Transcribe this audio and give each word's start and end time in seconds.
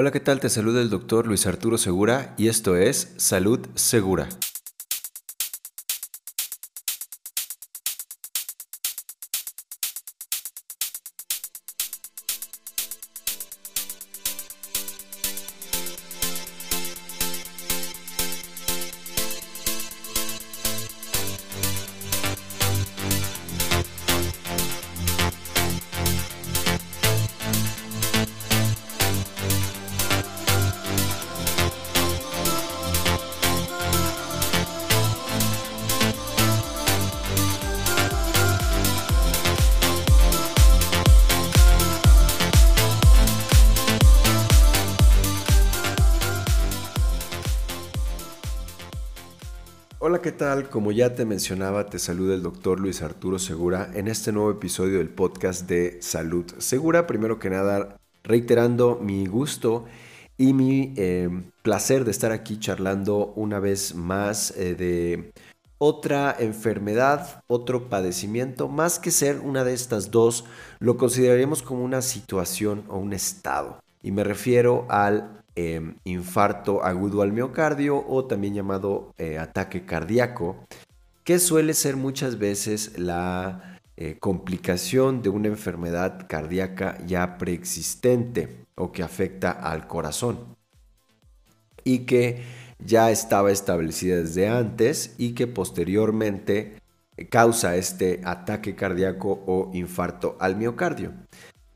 Hola, 0.00 0.12
¿qué 0.12 0.20
tal? 0.20 0.38
Te 0.38 0.48
saluda 0.48 0.80
el 0.80 0.90
doctor 0.90 1.26
Luis 1.26 1.44
Arturo 1.48 1.76
Segura 1.76 2.32
y 2.38 2.46
esto 2.46 2.76
es 2.76 3.14
Salud 3.16 3.66
Segura. 3.74 4.28
Como 50.70 50.92
ya 50.92 51.14
te 51.14 51.24
mencionaba, 51.24 51.86
te 51.86 51.98
saluda 51.98 52.34
el 52.34 52.42
doctor 52.42 52.78
Luis 52.78 53.00
Arturo 53.00 53.38
Segura 53.38 53.90
en 53.94 54.06
este 54.06 54.32
nuevo 54.32 54.50
episodio 54.50 54.98
del 54.98 55.08
podcast 55.08 55.66
de 55.66 55.98
Salud 56.02 56.44
Segura. 56.58 57.06
Primero 57.06 57.38
que 57.38 57.48
nada, 57.48 57.96
reiterando 58.22 58.98
mi 59.00 59.26
gusto 59.26 59.86
y 60.36 60.52
mi 60.52 60.92
eh, 60.96 61.30
placer 61.62 62.04
de 62.04 62.10
estar 62.10 62.32
aquí 62.32 62.58
charlando 62.58 63.32
una 63.36 63.60
vez 63.60 63.94
más 63.94 64.50
eh, 64.56 64.74
de 64.74 65.32
otra 65.78 66.36
enfermedad, 66.38 67.42
otro 67.46 67.88
padecimiento, 67.88 68.68
más 68.68 68.98
que 68.98 69.10
ser 69.10 69.40
una 69.40 69.64
de 69.64 69.72
estas 69.72 70.10
dos, 70.10 70.44
lo 70.80 70.98
consideraríamos 70.98 71.62
como 71.62 71.82
una 71.82 72.02
situación 72.02 72.84
o 72.88 72.98
un 72.98 73.14
estado. 73.14 73.80
Y 74.02 74.12
me 74.12 74.22
refiero 74.22 74.86
al 74.90 75.37
Em, 75.60 75.96
infarto 76.04 76.84
agudo 76.84 77.20
al 77.20 77.32
miocardio 77.32 78.04
o 78.08 78.26
también 78.26 78.54
llamado 78.54 79.12
eh, 79.18 79.38
ataque 79.38 79.84
cardíaco, 79.84 80.68
que 81.24 81.40
suele 81.40 81.74
ser 81.74 81.96
muchas 81.96 82.38
veces 82.38 82.96
la 82.96 83.80
eh, 83.96 84.18
complicación 84.20 85.20
de 85.20 85.30
una 85.30 85.48
enfermedad 85.48 86.28
cardíaca 86.28 86.96
ya 87.04 87.38
preexistente 87.38 88.66
o 88.76 88.92
que 88.92 89.02
afecta 89.02 89.50
al 89.50 89.88
corazón 89.88 90.54
y 91.82 92.06
que 92.06 92.44
ya 92.78 93.10
estaba 93.10 93.50
establecida 93.50 94.18
desde 94.18 94.48
antes 94.48 95.16
y 95.18 95.32
que 95.32 95.48
posteriormente 95.48 96.76
causa 97.30 97.74
este 97.74 98.20
ataque 98.22 98.76
cardíaco 98.76 99.42
o 99.44 99.72
infarto 99.74 100.36
al 100.38 100.54
miocardio. 100.54 101.14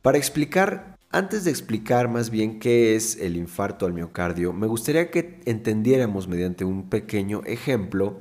Para 0.02 0.18
explicar 0.18 0.91
antes 1.12 1.44
de 1.44 1.50
explicar 1.50 2.08
más 2.08 2.30
bien 2.30 2.58
qué 2.58 2.96
es 2.96 3.16
el 3.16 3.36
infarto 3.36 3.86
al 3.86 3.92
miocardio, 3.92 4.52
me 4.52 4.66
gustaría 4.66 5.10
que 5.10 5.40
entendiéramos 5.44 6.26
mediante 6.26 6.64
un 6.64 6.88
pequeño 6.88 7.42
ejemplo 7.44 8.18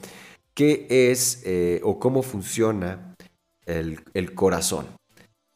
qué 0.53 0.87
es 0.89 1.41
eh, 1.45 1.79
o 1.83 1.99
cómo 1.99 2.21
funciona 2.21 3.15
el, 3.65 4.01
el 4.13 4.35
corazón. 4.35 4.85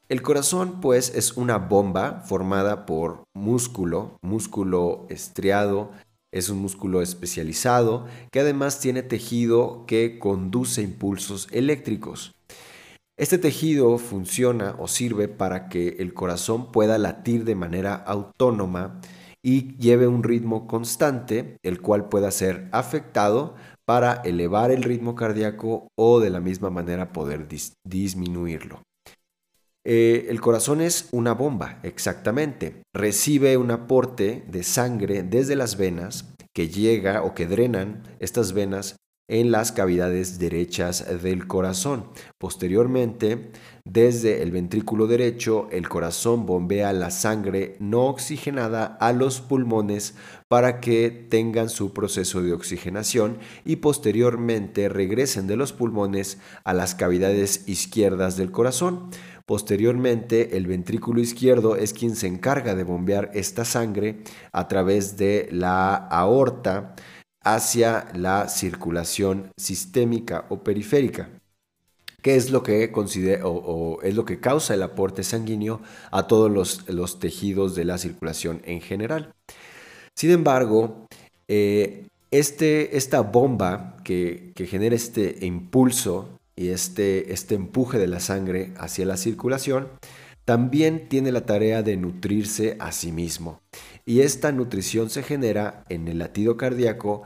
El 0.07 0.21
corazón 0.21 0.79
pues 0.81 1.13
es 1.15 1.35
una 1.35 1.57
bomba 1.57 2.23
formada 2.25 2.85
por 2.85 3.23
músculo, 3.33 4.17
músculo 4.21 5.05
estriado, 5.09 5.91
es 6.31 6.49
un 6.49 6.59
músculo 6.59 7.01
especializado 7.01 8.05
que 8.31 8.39
además 8.39 8.79
tiene 8.79 9.03
tejido 9.03 9.85
que 9.87 10.19
conduce 10.19 10.81
impulsos 10.81 11.47
eléctricos. 11.51 12.33
Este 13.17 13.37
tejido 13.37 13.97
funciona 13.97 14.75
o 14.77 14.89
sirve 14.89 15.29
para 15.29 15.69
que 15.69 15.95
el 15.99 16.13
corazón 16.13 16.73
pueda 16.73 16.97
latir 16.97 17.45
de 17.45 17.55
manera 17.55 17.95
autónoma 17.95 18.99
y 19.41 19.77
lleve 19.77 20.07
un 20.07 20.21
ritmo 20.21 20.67
constante, 20.67 21.57
el 21.63 21.81
cual 21.81 22.09
pueda 22.09 22.29
ser 22.31 22.67
afectado 22.73 23.55
para 23.85 24.15
elevar 24.25 24.71
el 24.71 24.83
ritmo 24.83 25.15
cardíaco 25.15 25.87
o 25.95 26.19
de 26.19 26.29
la 26.29 26.41
misma 26.41 26.69
manera 26.69 27.13
poder 27.13 27.47
disminuirlo. 27.85 28.81
Eh, 29.85 30.25
el 30.29 30.41
corazón 30.41 30.81
es 30.81 31.07
una 31.11 31.33
bomba, 31.33 31.79
exactamente. 31.83 32.81
Recibe 32.93 33.55
un 33.55 33.71
aporte 33.71 34.43
de 34.49 34.63
sangre 34.63 35.23
desde 35.23 35.55
las 35.55 35.77
venas 35.77 36.33
que 36.53 36.67
llega 36.67 37.21
o 37.21 37.33
que 37.33 37.45
drenan 37.45 38.03
estas 38.19 38.51
venas 38.51 38.97
en 39.27 39.51
las 39.51 39.71
cavidades 39.71 40.37
derechas 40.39 41.05
del 41.23 41.47
corazón. 41.47 42.05
Posteriormente, 42.37 43.51
desde 43.83 44.41
el 44.41 44.51
ventrículo 44.51 45.07
derecho, 45.07 45.67
el 45.71 45.89
corazón 45.89 46.45
bombea 46.45 46.93
la 46.93 47.11
sangre 47.11 47.75
no 47.79 48.05
oxigenada 48.05 48.85
a 48.99 49.13
los 49.13 49.41
pulmones 49.41 50.15
para 50.47 50.79
que 50.79 51.09
tengan 51.29 51.69
su 51.69 51.93
proceso 51.93 52.41
de 52.41 52.53
oxigenación 52.53 53.37
y 53.63 53.77
posteriormente 53.77 54.89
regresen 54.89 55.47
de 55.47 55.55
los 55.55 55.73
pulmones 55.73 56.37
a 56.63 56.73
las 56.73 56.95
cavidades 56.95 57.67
izquierdas 57.67 58.37
del 58.37 58.51
corazón. 58.51 59.09
Posteriormente, 59.45 60.57
el 60.57 60.65
ventrículo 60.65 61.21
izquierdo 61.21 61.75
es 61.75 61.93
quien 61.93 62.15
se 62.15 62.25
encarga 62.25 62.73
de 62.73 62.83
bombear 62.83 63.29
esta 63.35 63.63
sangre 63.65 64.23
a 64.51 64.67
través 64.67 65.17
de 65.17 65.47
la 65.51 65.93
aorta 65.93 66.95
hacia 67.45 68.07
la 68.13 68.49
circulación 68.49 69.51
sistémica 69.55 70.45
o 70.49 70.63
periférica, 70.63 71.29
que 72.21 72.35
es 72.35 72.49
lo 72.49 72.63
que, 72.63 72.91
o, 73.43 73.99
es 74.01 74.15
lo 74.15 74.25
que 74.25 74.39
causa 74.39 74.73
el 74.73 74.81
aporte 74.81 75.23
sanguíneo 75.23 75.79
a 76.11 76.27
todos 76.27 76.51
los, 76.87 77.19
tejidos 77.19 77.75
de 77.75 77.85
la 77.85 77.99
circulación 77.99 78.61
en 78.65 78.81
general. 78.81 79.33
Sin 80.15 80.31
embargo, 80.31 81.05
eh, 81.47 82.07
este, 82.31 82.97
esta 82.97 83.21
bomba 83.21 83.97
que, 84.03 84.53
genera 84.67 84.95
este 84.95 85.45
impulso 85.45 86.39
y 86.55 86.69
este, 86.69 87.31
este 87.31 87.53
empuje 87.53 87.99
de 87.99 88.07
la 88.07 88.19
sangre 88.19 88.73
hacia 88.77 89.05
la 89.05 89.17
circulación, 89.17 89.87
también 90.45 91.09
tiene 91.09 91.31
la 91.31 91.45
tarea 91.45 91.83
de 91.83 91.97
nutrirse 91.97 92.75
a 92.79 92.91
sí 92.91 93.11
mismo 93.11 93.61
y 94.05 94.21
esta 94.21 94.51
nutrición 94.51 95.09
se 95.09 95.23
genera 95.23 95.83
en 95.89 96.07
el 96.07 96.19
latido 96.19 96.57
cardíaco 96.57 97.23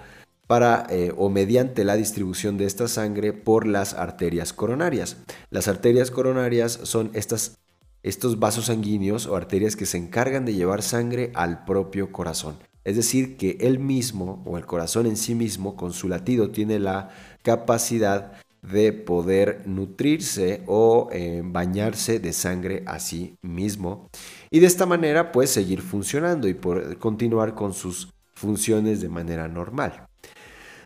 para 0.48 0.88
eh, 0.90 1.14
o 1.16 1.30
mediante 1.30 1.84
la 1.84 1.96
distribución 1.96 2.58
de 2.58 2.66
esta 2.66 2.88
sangre 2.88 3.34
por 3.34 3.68
las 3.68 3.94
arterias 3.94 4.54
coronarias. 4.54 5.18
Las 5.52 5.68
arterias 5.68 6.10
coronarias 6.10 6.80
son 6.84 7.12
estas, 7.14 7.60
estos 8.02 8.40
vasos 8.40 8.66
sanguíneos 8.66 9.28
o 9.28 9.36
arterias 9.36 9.76
que 9.76 9.86
se 9.86 9.98
encargan 9.98 10.46
de 10.46 10.56
llevar 10.56 10.82
sangre 10.82 11.32
al 11.36 11.66
propio 11.66 12.12
corazón. 12.12 12.58
Es 12.84 12.96
decir, 12.96 13.38
que 13.38 13.58
él 13.60 13.78
mismo 13.78 14.42
o 14.46 14.58
el 14.58 14.66
corazón 14.66 15.06
en 15.06 15.18
sí 15.18 15.36
mismo 15.36 15.76
con 15.76 15.94
su 15.94 16.08
latido 16.08 16.50
tiene 16.50 16.80
la 16.80 17.10
capacidad 17.44 18.34
de 18.62 18.94
poder 18.94 19.64
nutrirse 19.66 20.64
o 20.68 21.10
eh, 21.12 21.42
bañarse 21.44 22.20
de 22.20 22.34
sangre 22.34 22.84
a 22.86 23.00
sí 23.00 23.38
mismo 23.42 24.10
y 24.50 24.60
de 24.60 24.68
esta 24.68 24.86
manera 24.86 25.32
pues 25.32 25.50
seguir 25.50 25.82
funcionando 25.82 26.48
y 26.48 26.54
por 26.54 26.98
continuar 26.98 27.56
con 27.56 27.74
sus 27.74 28.14
funciones 28.34 29.02
de 29.02 29.10
manera 29.10 29.48
normal. 29.48 30.08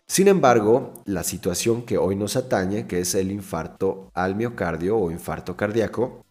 Sin 0.06 0.28
embargo, 0.28 0.92
la 1.06 1.24
situación 1.24 1.82
que 1.82 1.96
hoy 1.98 2.14
nos 2.14 2.36
atañe, 2.36 2.86
que 2.86 3.00
es 3.00 3.14
el 3.14 3.30
infarto 3.30 4.10
al 4.14 4.36
miocardio 4.36 4.98
o 4.98 5.10
infarto 5.10 5.56
cardíaco, 5.56 6.24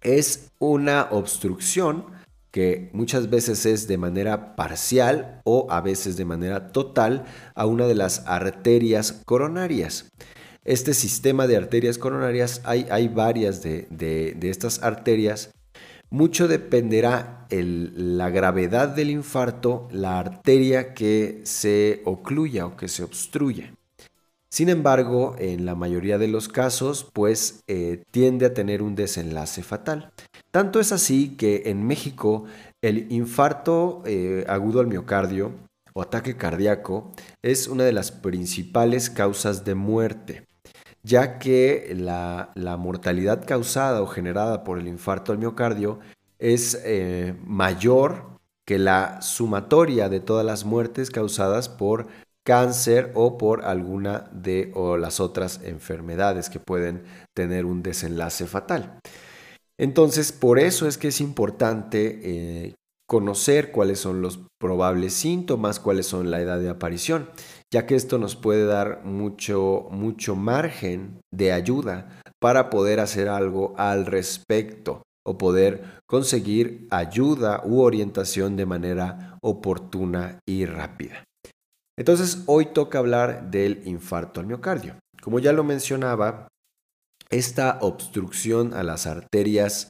es 0.00 0.50
una 0.58 1.08
obstrucción 1.10 2.06
que 2.50 2.88
muchas 2.94 3.28
veces 3.28 3.66
es 3.66 3.88
de 3.88 3.98
manera 3.98 4.56
parcial 4.56 5.42
o 5.44 5.66
a 5.70 5.80
veces 5.80 6.16
de 6.16 6.24
manera 6.24 6.72
total 6.72 7.24
a 7.54 7.66
una 7.66 7.86
de 7.86 7.94
las 7.94 8.26
arterias 8.26 9.12
coronarias. 9.26 10.10
Este 10.68 10.92
sistema 10.92 11.46
de 11.46 11.56
arterias 11.56 11.98
coronarias, 11.98 12.60
hay, 12.64 12.86
hay 12.90 13.08
varias 13.08 13.62
de, 13.62 13.86
de 13.90 14.50
estas 14.50 14.82
arterias 14.82 15.50
mucho 16.10 16.48
dependerá 16.48 17.46
la 17.50 18.30
gravedad 18.30 18.88
del 18.88 19.10
infarto, 19.10 19.88
la 19.90 20.18
arteria 20.18 20.94
que 20.94 21.42
se 21.44 22.00
ocluya 22.06 22.64
o 22.64 22.76
que 22.78 22.88
se 22.88 23.02
obstruya. 23.02 23.74
Sin 24.50 24.70
embargo, 24.70 25.36
en 25.38 25.66
la 25.66 25.74
mayoría 25.74 26.16
de 26.16 26.28
los 26.28 26.48
casos, 26.48 27.06
pues 27.12 27.62
eh, 27.66 28.02
tiende 28.10 28.46
a 28.46 28.54
tener 28.54 28.80
un 28.80 28.94
desenlace 28.94 29.62
fatal. 29.62 30.10
Tanto 30.50 30.80
es 30.80 30.92
así 30.92 31.36
que 31.36 31.64
en 31.66 31.86
México 31.86 32.44
el 32.80 33.12
infarto 33.12 34.02
eh, 34.06 34.46
agudo 34.48 34.80
al 34.80 34.86
miocardio 34.86 35.52
o 35.92 36.00
ataque 36.00 36.38
cardíaco 36.38 37.12
es 37.42 37.68
una 37.68 37.84
de 37.84 37.92
las 37.92 38.12
principales 38.12 39.10
causas 39.10 39.66
de 39.66 39.74
muerte 39.74 40.47
ya 41.08 41.38
que 41.38 41.94
la, 41.96 42.76
mortalidad 42.78 43.46
causada 43.46 44.02
o 44.02 44.06
generada 44.06 44.62
por 44.62 44.78
el 44.78 44.86
infarto 44.86 45.32
al 45.32 45.38
miocardio 45.38 46.00
es 46.38 46.80
eh, 46.84 47.34
mayor 47.44 48.38
que 48.66 48.78
la 48.78 49.22
sumatoria 49.22 50.10
de 50.10 50.20
todas 50.20 50.44
las 50.44 50.66
muertes 50.66 51.10
causadas 51.10 51.70
por 51.70 52.08
cáncer 52.44 53.10
o 53.14 53.38
por 53.38 53.64
alguna 53.64 54.28
de 54.32 54.72
las 54.98 55.20
otras 55.20 55.60
enfermedades 55.64 56.50
que 56.50 56.60
pueden 56.60 57.02
tener 57.34 57.64
un 57.64 57.82
desenlace 57.82 58.46
fatal. 58.46 58.98
Entonces, 59.78 60.32
por 60.32 60.58
eso 60.58 60.86
es 60.86 60.98
que 60.98 61.08
es 61.08 61.20
importante 61.22 62.20
eh, 62.22 62.74
conocer 63.06 63.72
cuáles 63.72 64.00
son 64.00 64.20
los 64.20 64.40
probables 64.58 65.14
síntomas, 65.14 65.80
cuáles 65.80 66.06
son 66.06 66.30
la 66.30 66.40
edad 66.40 66.58
de 66.58 66.68
aparición, 66.68 67.30
ya 67.72 67.86
que 67.86 67.94
esto 67.94 68.18
nos 68.18 68.36
puede 68.36 68.64
dar 68.64 69.04
mucho, 69.04 69.88
mucho 69.90 70.36
margen 70.36 71.20
de 71.32 71.52
ayuda 71.52 72.20
para 72.40 72.70
poder 72.70 73.00
hacer 73.00 73.28
algo 73.28 73.74
al 73.76 74.06
respecto 74.06 75.02
o 75.26 75.36
poder 75.36 76.00
conseguir 76.06 76.86
ayuda 76.90 77.62
u 77.64 77.80
orientación 77.80 78.56
de 78.56 78.66
manera 78.66 79.38
oportuna 79.42 80.38
y 80.48 80.64
rápida. 80.64 81.24
Entonces, 81.98 82.44
hoy 82.46 82.66
toca 82.66 82.98
hablar 82.98 83.50
del 83.50 83.82
infarto 83.86 84.40
al 84.40 84.46
miocardio. 84.46 84.94
Como 85.20 85.38
ya 85.40 85.52
lo 85.52 85.64
mencionaba, 85.64 86.48
esta 87.28 87.78
obstrucción 87.82 88.72
a 88.72 88.82
las 88.82 89.06
arterias 89.06 89.88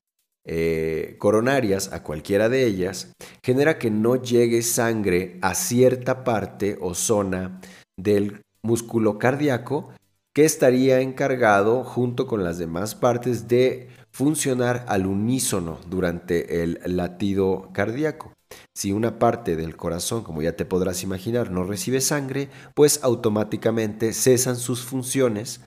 eh, 0.51 1.17
coronarias, 1.19 1.93
a 1.93 2.03
cualquiera 2.03 2.49
de 2.49 2.65
ellas, 2.65 3.13
genera 3.45 3.79
que 3.79 3.91
no 3.91 4.17
llegue 4.17 4.63
sangre 4.63 5.39
a 5.43 5.55
cierta 5.55 6.25
parte 6.25 6.79
o 6.81 6.95
zona 6.95 7.61
del 7.99 8.41
músculo 8.63 9.19
cardíaco 9.19 9.91
que 10.35 10.47
estaría 10.47 11.03
encargado 11.03 11.85
junto 11.85 12.27
con 12.27 12.45
las 12.45 12.57
demás 12.57 12.95
partes 12.95 13.47
de 13.47 13.89
funcionar 14.11 14.87
al 14.89 15.07
unísono 15.07 15.79
durante 15.91 16.63
el 16.63 16.81
latido 16.87 17.69
cardíaco. 17.75 18.33
Si 18.75 18.93
una 18.93 19.19
parte 19.19 19.55
del 19.55 19.77
corazón, 19.77 20.23
como 20.23 20.41
ya 20.41 20.57
te 20.57 20.65
podrás 20.65 21.03
imaginar, 21.03 21.51
no 21.51 21.65
recibe 21.65 22.01
sangre, 22.01 22.49
pues 22.75 23.01
automáticamente 23.03 24.15
cesan 24.15 24.57
sus 24.57 24.83
funciones 24.83 25.61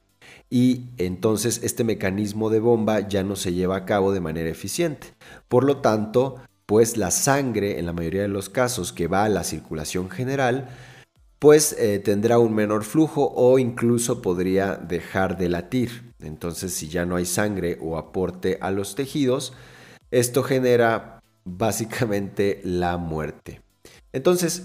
y 0.53 0.89
entonces 0.98 1.62
este 1.63 1.86
mecanismo 1.86 2.50
de 2.50 2.59
bomba 2.59 3.07
ya 3.07 3.24
no 3.24 3.38
se 3.38 3.53
lleva 3.53 3.77
a 3.77 3.86
cabo 3.86 4.12
de 4.12 4.19
manera 4.19 4.50
eficiente. 4.50 5.07
Por 5.48 5.63
lo 5.63 5.77
tanto, 5.77 6.42
pues 6.65 6.98
la 6.98 7.09
sangre, 7.09 7.80
en 7.80 7.86
la 7.86 7.94
mayoría 7.94 8.24
de 8.24 8.27
los 8.27 8.50
casos 8.50 8.92
que 8.92 9.07
va 9.07 9.24
a 9.24 9.30
la 9.30 9.45
circulación 9.45 10.09
general, 10.09 10.69
pues 11.39 11.74
eh, 11.80 12.00
tendrá 12.00 12.38
un 12.38 12.53
menor 12.53 12.83
flujo 12.83 13.31
o 13.33 13.59
incluso 13.59 14.21
podría 14.21 14.75
dejar 14.75 15.38
de 15.38 15.48
latir. 15.48 16.13
Entonces, 16.19 16.74
si 16.74 16.89
ya 16.89 17.06
no 17.06 17.15
hay 17.15 17.25
sangre 17.25 17.77
o 17.81 17.97
aporte 17.97 18.57
a 18.59 18.71
los 18.71 18.94
tejidos, 18.94 19.54
esto 20.12 20.44
genera 20.44 21.21
básicamente 21.45 22.59
la 22.65 22.97
muerte. 22.97 23.62
Entonces, 24.12 24.63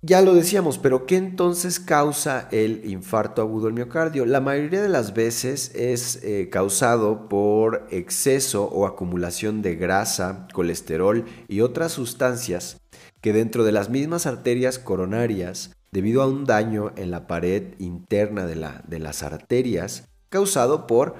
ya 0.00 0.22
lo 0.22 0.34
decíamos, 0.34 0.78
pero 0.78 1.06
¿qué 1.06 1.16
entonces 1.16 1.80
causa 1.80 2.48
el 2.52 2.88
infarto 2.88 3.42
agudo 3.42 3.66
del 3.66 3.74
miocardio? 3.74 4.26
La 4.26 4.40
mayoría 4.40 4.80
de 4.80 4.88
las 4.88 5.12
veces 5.12 5.74
es 5.74 6.22
eh, 6.22 6.48
causado 6.50 7.28
por 7.28 7.88
exceso 7.90 8.64
o 8.66 8.86
acumulación 8.86 9.60
de 9.60 9.74
grasa, 9.74 10.46
colesterol 10.52 11.24
y 11.48 11.62
otras 11.62 11.92
sustancias 11.92 12.80
que 13.20 13.32
dentro 13.32 13.64
de 13.64 13.72
las 13.72 13.90
mismas 13.90 14.26
arterias 14.26 14.78
coronarias, 14.78 15.72
debido 15.90 16.22
a 16.22 16.28
un 16.28 16.44
daño 16.44 16.92
en 16.96 17.10
la 17.10 17.26
pared 17.26 17.74
interna 17.80 18.46
de, 18.46 18.54
la, 18.54 18.84
de 18.86 19.00
las 19.00 19.24
arterias, 19.24 20.08
causado 20.28 20.86
por, 20.86 21.16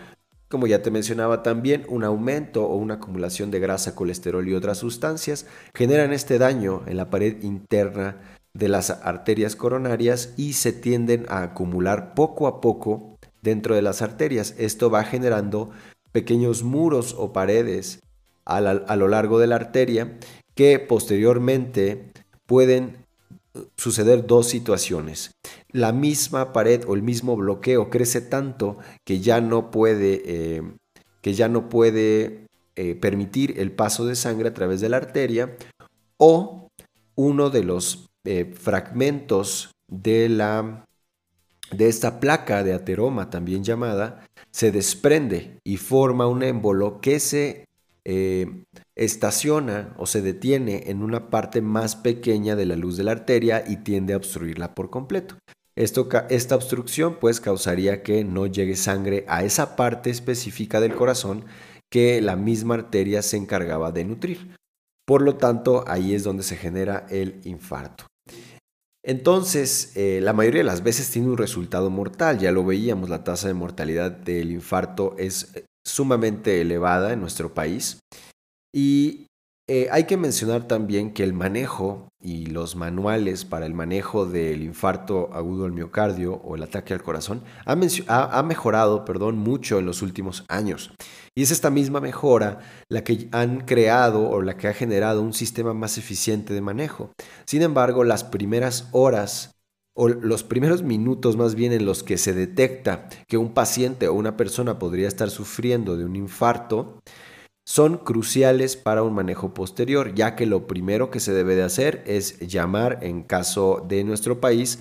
como 0.48 0.68
ya 0.68 0.82
te 0.82 0.92
mencionaba 0.92 1.42
también, 1.42 1.84
un 1.88 2.04
aumento 2.04 2.64
o 2.64 2.76
una 2.76 2.94
acumulación 2.94 3.50
de 3.50 3.58
grasa, 3.58 3.96
colesterol 3.96 4.46
y 4.46 4.54
otras 4.54 4.78
sustancias, 4.78 5.46
generan 5.74 6.12
este 6.12 6.38
daño 6.38 6.82
en 6.86 6.96
la 6.96 7.10
pared 7.10 7.42
interna 7.42 8.37
de 8.58 8.68
las 8.68 8.90
arterias 8.90 9.54
coronarias 9.54 10.34
y 10.36 10.54
se 10.54 10.72
tienden 10.72 11.26
a 11.28 11.42
acumular 11.42 12.14
poco 12.14 12.48
a 12.48 12.60
poco 12.60 13.16
dentro 13.40 13.76
de 13.76 13.82
las 13.82 14.02
arterias. 14.02 14.54
Esto 14.58 14.90
va 14.90 15.04
generando 15.04 15.70
pequeños 16.10 16.64
muros 16.64 17.14
o 17.16 17.32
paredes 17.32 18.00
a, 18.44 18.60
lo 18.60 19.08
largo 19.08 19.38
de 19.38 19.46
la 19.46 19.56
arteria 19.56 20.18
que 20.54 20.80
posteriormente 20.80 22.10
pueden 22.46 23.04
uh, 23.54 23.60
suceder 23.76 24.26
dos 24.26 24.48
situaciones. 24.48 25.30
La 25.70 25.92
misma 25.92 26.52
pared 26.52 26.82
o 26.88 26.94
el 26.94 27.02
mismo 27.02 27.36
bloqueo 27.36 27.90
crece 27.90 28.22
tanto 28.22 28.78
que 29.04 29.20
ya 29.20 29.40
no 29.40 29.70
puede, 29.70 30.22
eh, 30.24 30.62
que 31.20 31.34
ya 31.34 31.48
no 31.48 31.68
puede 31.68 32.46
eh, 32.74 32.96
permitir 32.96 33.60
el 33.60 33.70
paso 33.70 34.06
de 34.06 34.16
sangre 34.16 34.48
a 34.48 34.54
través 34.54 34.80
de 34.80 34.88
la 34.88 34.96
arteria 34.96 35.56
o 36.16 36.68
uno 37.14 37.50
de 37.50 37.64
los 37.64 38.07
eh, 38.30 38.44
fragmentos 38.44 39.70
de, 39.90 40.28
la, 40.28 40.84
de 41.70 41.88
esta 41.88 42.20
placa 42.20 42.62
de 42.62 42.74
ateroma, 42.74 43.30
también 43.30 43.64
llamada, 43.64 44.26
se 44.50 44.70
desprende 44.70 45.58
y 45.64 45.78
forma 45.78 46.26
un 46.26 46.42
émbolo 46.42 47.00
que 47.00 47.20
se 47.20 47.64
eh, 48.04 48.64
estaciona 48.96 49.94
o 49.96 50.04
se 50.04 50.20
detiene 50.20 50.90
en 50.90 51.02
una 51.02 51.30
parte 51.30 51.62
más 51.62 51.96
pequeña 51.96 52.54
de 52.54 52.66
la 52.66 52.76
luz 52.76 52.98
de 52.98 53.04
la 53.04 53.12
arteria 53.12 53.64
y 53.66 53.76
tiende 53.76 54.12
a 54.12 54.18
obstruirla 54.18 54.74
por 54.74 54.90
completo. 54.90 55.36
Esto, 55.74 56.06
esta 56.28 56.54
obstrucción 56.54 57.16
pues 57.18 57.40
causaría 57.40 58.02
que 58.02 58.24
no 58.24 58.46
llegue 58.46 58.76
sangre 58.76 59.24
a 59.26 59.42
esa 59.42 59.74
parte 59.74 60.10
específica 60.10 60.82
del 60.82 60.94
corazón 60.94 61.46
que 61.88 62.20
la 62.20 62.36
misma 62.36 62.74
arteria 62.74 63.22
se 63.22 63.38
encargaba 63.38 63.90
de 63.90 64.04
nutrir. 64.04 64.54
Por 65.06 65.22
lo 65.22 65.36
tanto, 65.36 65.84
ahí 65.86 66.14
es 66.14 66.24
donde 66.24 66.42
se 66.42 66.58
genera 66.58 67.06
el 67.08 67.40
infarto. 67.44 68.07
Entonces, 69.04 69.92
eh, 69.96 70.20
la 70.22 70.32
mayoría 70.32 70.60
de 70.60 70.64
las 70.64 70.82
veces 70.82 71.10
tiene 71.10 71.28
un 71.28 71.38
resultado 71.38 71.88
mortal, 71.88 72.38
ya 72.38 72.52
lo 72.52 72.64
veíamos, 72.64 73.08
la 73.08 73.24
tasa 73.24 73.48
de 73.48 73.54
mortalidad 73.54 74.10
del 74.10 74.50
infarto 74.50 75.14
es 75.18 75.54
eh, 75.54 75.64
sumamente 75.86 76.60
elevada 76.60 77.12
en 77.12 77.20
nuestro 77.20 77.54
país. 77.54 78.00
Y 78.74 79.27
eh, 79.70 79.86
hay 79.90 80.04
que 80.04 80.16
mencionar 80.16 80.66
también 80.66 81.12
que 81.12 81.22
el 81.22 81.34
manejo 81.34 82.08
y 82.22 82.46
los 82.46 82.74
manuales 82.74 83.44
para 83.44 83.66
el 83.66 83.74
manejo 83.74 84.24
del 84.24 84.62
infarto 84.62 85.28
agudo 85.34 85.66
al 85.66 85.72
miocardio 85.72 86.36
o 86.36 86.56
el 86.56 86.62
ataque 86.62 86.94
al 86.94 87.02
corazón 87.02 87.44
ha, 87.66 88.42
mejorado 88.42 89.04
perdón, 89.04 89.36
mucho 89.36 89.78
en 89.78 89.84
los 89.84 90.00
últimos 90.00 90.46
años. 90.48 90.90
Y 91.34 91.42
es 91.42 91.50
esta 91.50 91.68
misma 91.68 92.00
mejora 92.00 92.60
la 92.88 93.04
que 93.04 93.28
han 93.30 93.60
creado 93.60 94.30
o 94.30 94.40
la 94.40 94.56
que 94.56 94.68
ha 94.68 94.72
generado 94.72 95.20
un 95.20 95.34
sistema 95.34 95.74
más 95.74 95.98
eficiente 95.98 96.54
de 96.54 96.62
manejo. 96.62 97.12
Sin 97.44 97.60
embargo, 97.60 98.04
las 98.04 98.24
primeras 98.24 98.88
horas 98.92 99.54
o 99.94 100.08
los 100.08 100.44
primeros 100.44 100.82
minutos 100.82 101.36
más 101.36 101.54
bien 101.54 101.72
en 101.72 101.84
los 101.84 102.02
que 102.02 102.16
se 102.16 102.32
detecta 102.32 103.08
que 103.26 103.36
un 103.36 103.52
paciente 103.52 104.08
o 104.08 104.14
una 104.14 104.36
persona 104.38 104.78
podría 104.78 105.08
estar 105.08 105.28
sufriendo 105.28 105.98
de 105.98 106.06
un 106.06 106.16
infarto, 106.16 107.00
son 107.68 107.98
cruciales 107.98 108.78
para 108.78 109.02
un 109.02 109.12
manejo 109.12 109.52
posterior, 109.52 110.14
ya 110.14 110.36
que 110.36 110.46
lo 110.46 110.66
primero 110.66 111.10
que 111.10 111.20
se 111.20 111.34
debe 111.34 111.54
de 111.54 111.64
hacer 111.64 112.02
es 112.06 112.38
llamar, 112.38 113.00
en 113.02 113.22
caso 113.22 113.84
de 113.86 114.04
nuestro 114.04 114.40
país, 114.40 114.78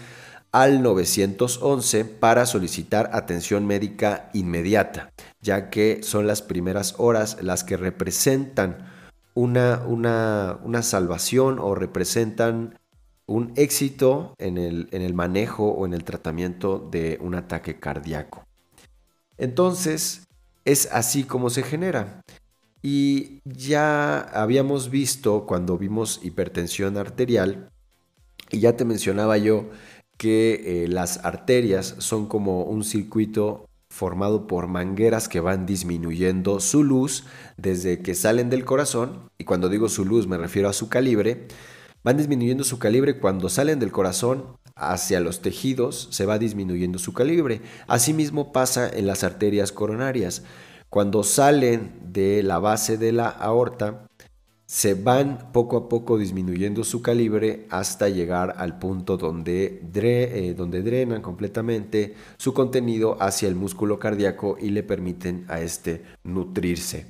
al 0.53 0.81
911 0.81 2.05
para 2.05 2.45
solicitar 2.45 3.09
atención 3.11 3.67
médica 3.67 4.29
inmediata, 4.33 5.11
ya 5.41 5.69
que 5.69 6.01
son 6.01 6.27
las 6.27 6.41
primeras 6.41 6.95
horas 6.97 7.39
las 7.41 7.65
que 7.65 7.75
representan 7.75 8.87
una, 9.33 9.83
una, 9.85 10.57
una 10.63 10.81
salvación 10.81 11.59
o 11.59 11.75
representan 11.75 12.79
un 13.25 13.51
éxito 13.57 14.33
en 14.37 14.57
el, 14.57 14.87
en 14.93 15.01
el 15.01 15.13
manejo 15.13 15.71
o 15.71 15.85
en 15.85 15.93
el 15.93 16.05
tratamiento 16.05 16.79
de 16.89 17.17
un 17.19 17.35
ataque 17.35 17.81
cardíaco. 17.81 18.45
Entonces, 19.37 20.25
es 20.63 20.87
así 20.93 21.25
como 21.25 21.49
se 21.49 21.63
genera. 21.63 22.21
Y 22.89 23.41
ya 23.43 24.17
habíamos 24.17 24.89
visto 24.89 25.45
cuando 25.45 25.77
vimos 25.77 26.21
hipertensión 26.23 26.95
arterial, 26.95 27.69
y 28.49 28.59
ya 28.61 28.77
te 28.77 28.85
mencionaba 28.85 29.37
yo 29.37 29.65
que 30.15 30.83
eh, 30.85 30.87
las 30.87 31.25
arterias 31.25 31.95
son 31.97 32.27
como 32.27 32.63
un 32.63 32.85
circuito 32.85 33.67
formado 33.89 34.47
por 34.47 34.67
mangueras 34.67 35.27
que 35.27 35.41
van 35.41 35.65
disminuyendo 35.65 36.61
su 36.61 36.85
luz 36.85 37.25
desde 37.57 38.01
que 38.01 38.15
salen 38.15 38.49
del 38.49 38.63
corazón, 38.63 39.31
y 39.37 39.43
cuando 39.43 39.67
digo 39.67 39.89
su 39.89 40.05
luz 40.05 40.25
me 40.25 40.37
refiero 40.37 40.69
a 40.69 40.73
su 40.73 40.87
calibre, 40.87 41.49
van 42.05 42.15
disminuyendo 42.15 42.63
su 42.63 42.79
calibre 42.79 43.19
cuando 43.19 43.49
salen 43.49 43.79
del 43.79 43.91
corazón 43.91 44.45
hacia 44.77 45.19
los 45.19 45.41
tejidos, 45.41 46.07
se 46.11 46.25
va 46.25 46.39
disminuyendo 46.39 46.99
su 46.99 47.11
calibre. 47.11 47.59
Asimismo 47.87 48.53
pasa 48.53 48.89
en 48.89 49.07
las 49.07 49.25
arterias 49.25 49.73
coronarias. 49.73 50.43
Cuando 50.89 51.23
salen 51.23 51.99
de 52.13 52.43
la 52.43 52.59
base 52.59 52.97
de 52.97 53.11
la 53.11 53.27
aorta, 53.27 54.07
se 54.65 54.95
van 54.95 55.51
poco 55.53 55.77
a 55.77 55.89
poco 55.89 56.17
disminuyendo 56.17 56.83
su 56.83 57.01
calibre 57.01 57.67
hasta 57.69 58.09
llegar 58.09 58.55
al 58.57 58.79
punto 58.79 59.15
donde, 59.15 59.81
eh, 59.93 60.53
donde 60.55 60.81
drenan 60.81 61.21
completamente 61.21 62.15
su 62.37 62.53
contenido 62.53 63.17
hacia 63.21 63.47
el 63.47 63.55
músculo 63.55 63.97
cardíaco 63.97 64.57
y 64.59 64.69
le 64.69 64.83
permiten 64.83 65.45
a 65.47 65.61
este 65.61 66.03
nutrirse. 66.23 67.05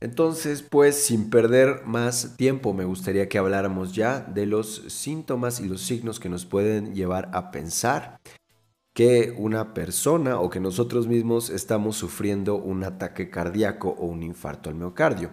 Entonces, 0.00 0.62
pues 0.62 0.96
sin 0.96 1.30
perder 1.30 1.82
más 1.86 2.36
tiempo, 2.36 2.74
me 2.74 2.84
gustaría 2.84 3.28
que 3.28 3.38
habláramos 3.38 3.94
ya 3.94 4.20
de 4.20 4.46
los 4.46 4.82
síntomas 4.88 5.60
y 5.60 5.68
los 5.68 5.82
signos 5.82 6.20
que 6.20 6.28
nos 6.28 6.44
pueden 6.44 6.94
llevar 6.94 7.30
a 7.32 7.50
pensar 7.50 8.18
que 8.96 9.34
una 9.36 9.74
persona 9.74 10.40
o 10.40 10.48
que 10.48 10.58
nosotros 10.58 11.06
mismos 11.06 11.50
estamos 11.50 11.98
sufriendo 11.98 12.56
un 12.56 12.82
ataque 12.82 13.28
cardíaco 13.28 13.90
o 13.90 14.06
un 14.06 14.22
infarto 14.22 14.70
al 14.70 14.74
miocardio. 14.74 15.32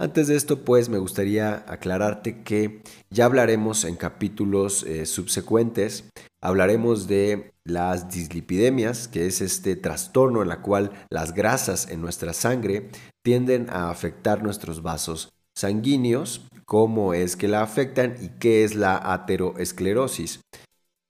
Antes 0.00 0.26
de 0.26 0.34
esto, 0.34 0.64
pues 0.64 0.88
me 0.88 0.98
gustaría 0.98 1.64
aclararte 1.68 2.42
que 2.42 2.82
ya 3.10 3.26
hablaremos 3.26 3.84
en 3.84 3.94
capítulos 3.94 4.82
eh, 4.82 5.06
subsecuentes, 5.06 6.10
hablaremos 6.42 7.06
de 7.06 7.52
las 7.64 8.10
dislipidemias, 8.10 9.06
que 9.06 9.26
es 9.26 9.40
este 9.40 9.76
trastorno 9.76 10.42
en 10.42 10.48
la 10.48 10.60
cual 10.60 10.90
las 11.08 11.34
grasas 11.34 11.88
en 11.88 12.00
nuestra 12.00 12.32
sangre 12.32 12.90
tienden 13.22 13.70
a 13.70 13.90
afectar 13.90 14.42
nuestros 14.42 14.82
vasos 14.82 15.32
sanguíneos, 15.56 16.48
cómo 16.64 17.14
es 17.14 17.36
que 17.36 17.46
la 17.46 17.62
afectan 17.62 18.16
y 18.20 18.30
qué 18.40 18.64
es 18.64 18.74
la 18.74 18.96
ateroesclerosis. 18.96 20.40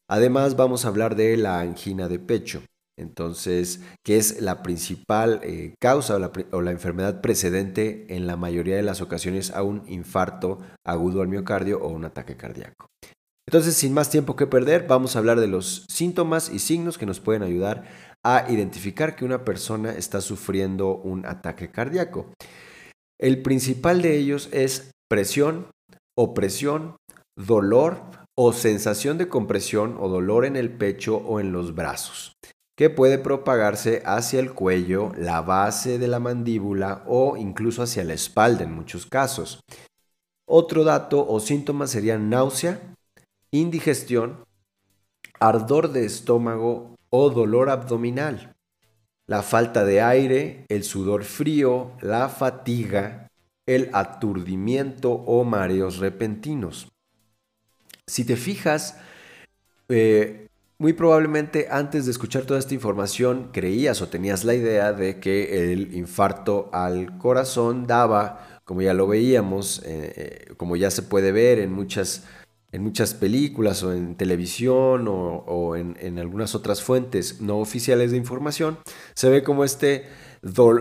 Además 0.08 0.56
vamos 0.56 0.84
a 0.84 0.88
hablar 0.88 1.16
de 1.16 1.37
la 1.37 1.61
angina 1.61 2.08
de 2.08 2.18
pecho. 2.18 2.62
Entonces, 2.96 3.80
¿qué 4.04 4.18
es 4.18 4.40
la 4.40 4.62
principal 4.62 5.40
eh, 5.42 5.75
causa 5.80 6.16
o 6.52 6.61
la, 6.62 6.70
enfermedad 6.70 7.20
precedente 7.20 8.06
en 8.14 8.26
la 8.26 8.37
mayoría 8.37 8.76
de 8.76 8.82
las 8.82 9.00
ocasiones 9.00 9.50
a 9.50 9.62
un 9.62 9.82
infarto 9.88 10.58
agudo 10.87 11.23
al 11.23 11.28
miocardio 11.28 11.80
o 11.80 11.88
un 11.88 12.04
ataque 12.04 12.37
cardíaco. 12.37 12.87
Entonces, 13.49 13.75
sin 13.75 13.92
más 13.92 14.11
tiempo 14.11 14.37
que 14.37 14.46
perder, 14.46 14.87
vamos 14.87 15.16
a 15.16 15.18
hablar 15.18 15.40
de 15.40 15.49
los 15.49 15.87
síntomas 15.88 16.50
y 16.50 16.61
signos 16.61 16.96
que 16.96 17.06
nos 17.06 17.20
pueden 17.20 17.42
ayudar 17.42 17.84
a 18.25 18.46
identificar 18.49 19.16
que 19.16 19.25
una 19.25 19.44
persona 19.44 19.92
está 19.92 20.20
sufriendo 20.20 20.96
un 20.96 21.26
ataque 21.26 21.70
cardíaco. 21.70 22.32
El 23.20 23.42
principal 23.42 24.02
de 24.02 24.16
ellos 24.16 24.49
es 24.52 24.92
presión, 25.11 25.66
opresión, 26.16 26.96
dolor 27.37 28.24
o 28.37 28.53
sensación 28.53 29.19
de 29.19 29.29
compresión 29.29 29.97
o 30.00 30.09
dolor 30.09 30.45
en 30.45 30.57
el 30.57 30.71
pecho 30.71 31.17
o 31.17 31.41
en 31.41 31.53
los 31.53 31.75
brazos 31.75 32.35
que 32.76 32.91
puede 32.91 33.19
propagarse 33.19 34.03
hacia 34.05 34.41
el 34.41 34.53
cuello, 34.53 35.12
la 35.17 35.41
base 35.43 35.99
de 35.99 36.09
la 36.09 36.19
mandíbula 36.19 37.05
o 37.07 37.37
incluso 37.37 37.83
hacia 37.83 38.05
la 38.05 38.14
espalda 38.14 38.64
en 38.64 38.73
muchos 38.73 39.07
casos. 39.07 39.61
Otro 40.47 40.85
dato 40.85 41.26
o 41.26 41.41
síntoma 41.41 41.87
serían 41.87 42.29
náusea, 42.29 42.81
indigestión, 43.50 44.45
ardor 45.38 45.93
de 45.93 46.05
estómago 46.05 46.97
o 47.11 47.31
dolor 47.31 47.71
abdominal. 47.71 48.57
La 49.26 49.43
falta 49.43 49.85
de 49.85 50.03
aire, 50.03 50.67
el 50.69 50.83
sudor 50.83 51.25
frío, 51.25 51.93
la 52.00 52.29
fatiga, 52.29 53.29
el 53.67 53.88
aturdimiento 53.95 55.12
o 55.12 55.45
mareos 55.45 55.99
repentinos. 55.99 56.88
Si 58.06 58.25
te 58.25 58.37
fijas, 58.37 58.99
eh, 59.88 60.49
muy 60.78 60.92
probablemente 60.92 61.68
antes 61.70 62.04
de 62.04 62.11
escuchar 62.11 62.44
toda 62.44 62.58
esta 62.61 62.75
información 62.75 63.50
creías 63.52 64.02
o 64.02 64.08
tenías 64.08 64.44
la 64.44 64.54
idea 64.54 64.92
de 64.92 65.20
que 65.20 65.73
el 65.73 65.94
infarto 65.94 66.68
al 66.73 67.16
corazón 67.18 67.87
daba, 67.87 68.61
como 68.64 68.82
ya 68.82 68.92
lo 68.92 69.06
veíamos, 69.06 69.82
eh, 69.87 70.12
eh, 70.16 70.54
como 70.56 70.76
ya 70.76 70.90
se 70.90 71.02
puede 71.02 71.32
ver 71.32 71.58
en 71.61 71.73
muchas, 71.73 72.25
en 72.73 72.82
muchas 72.82 73.14
películas 73.14 73.82
o 73.82 73.94
en 73.94 74.16
televisión 74.16 75.06
o, 75.08 75.76
en, 75.76 75.96
en, 76.00 76.18
algunas 76.18 76.54
otras 76.54 76.82
fuentes 76.82 77.40
no 77.40 77.58
oficiales 77.58 78.11
de 78.11 78.18
información, 78.18 78.78
se 79.14 79.30
ve 79.30 79.42
como 79.42 79.64
este 79.64 80.06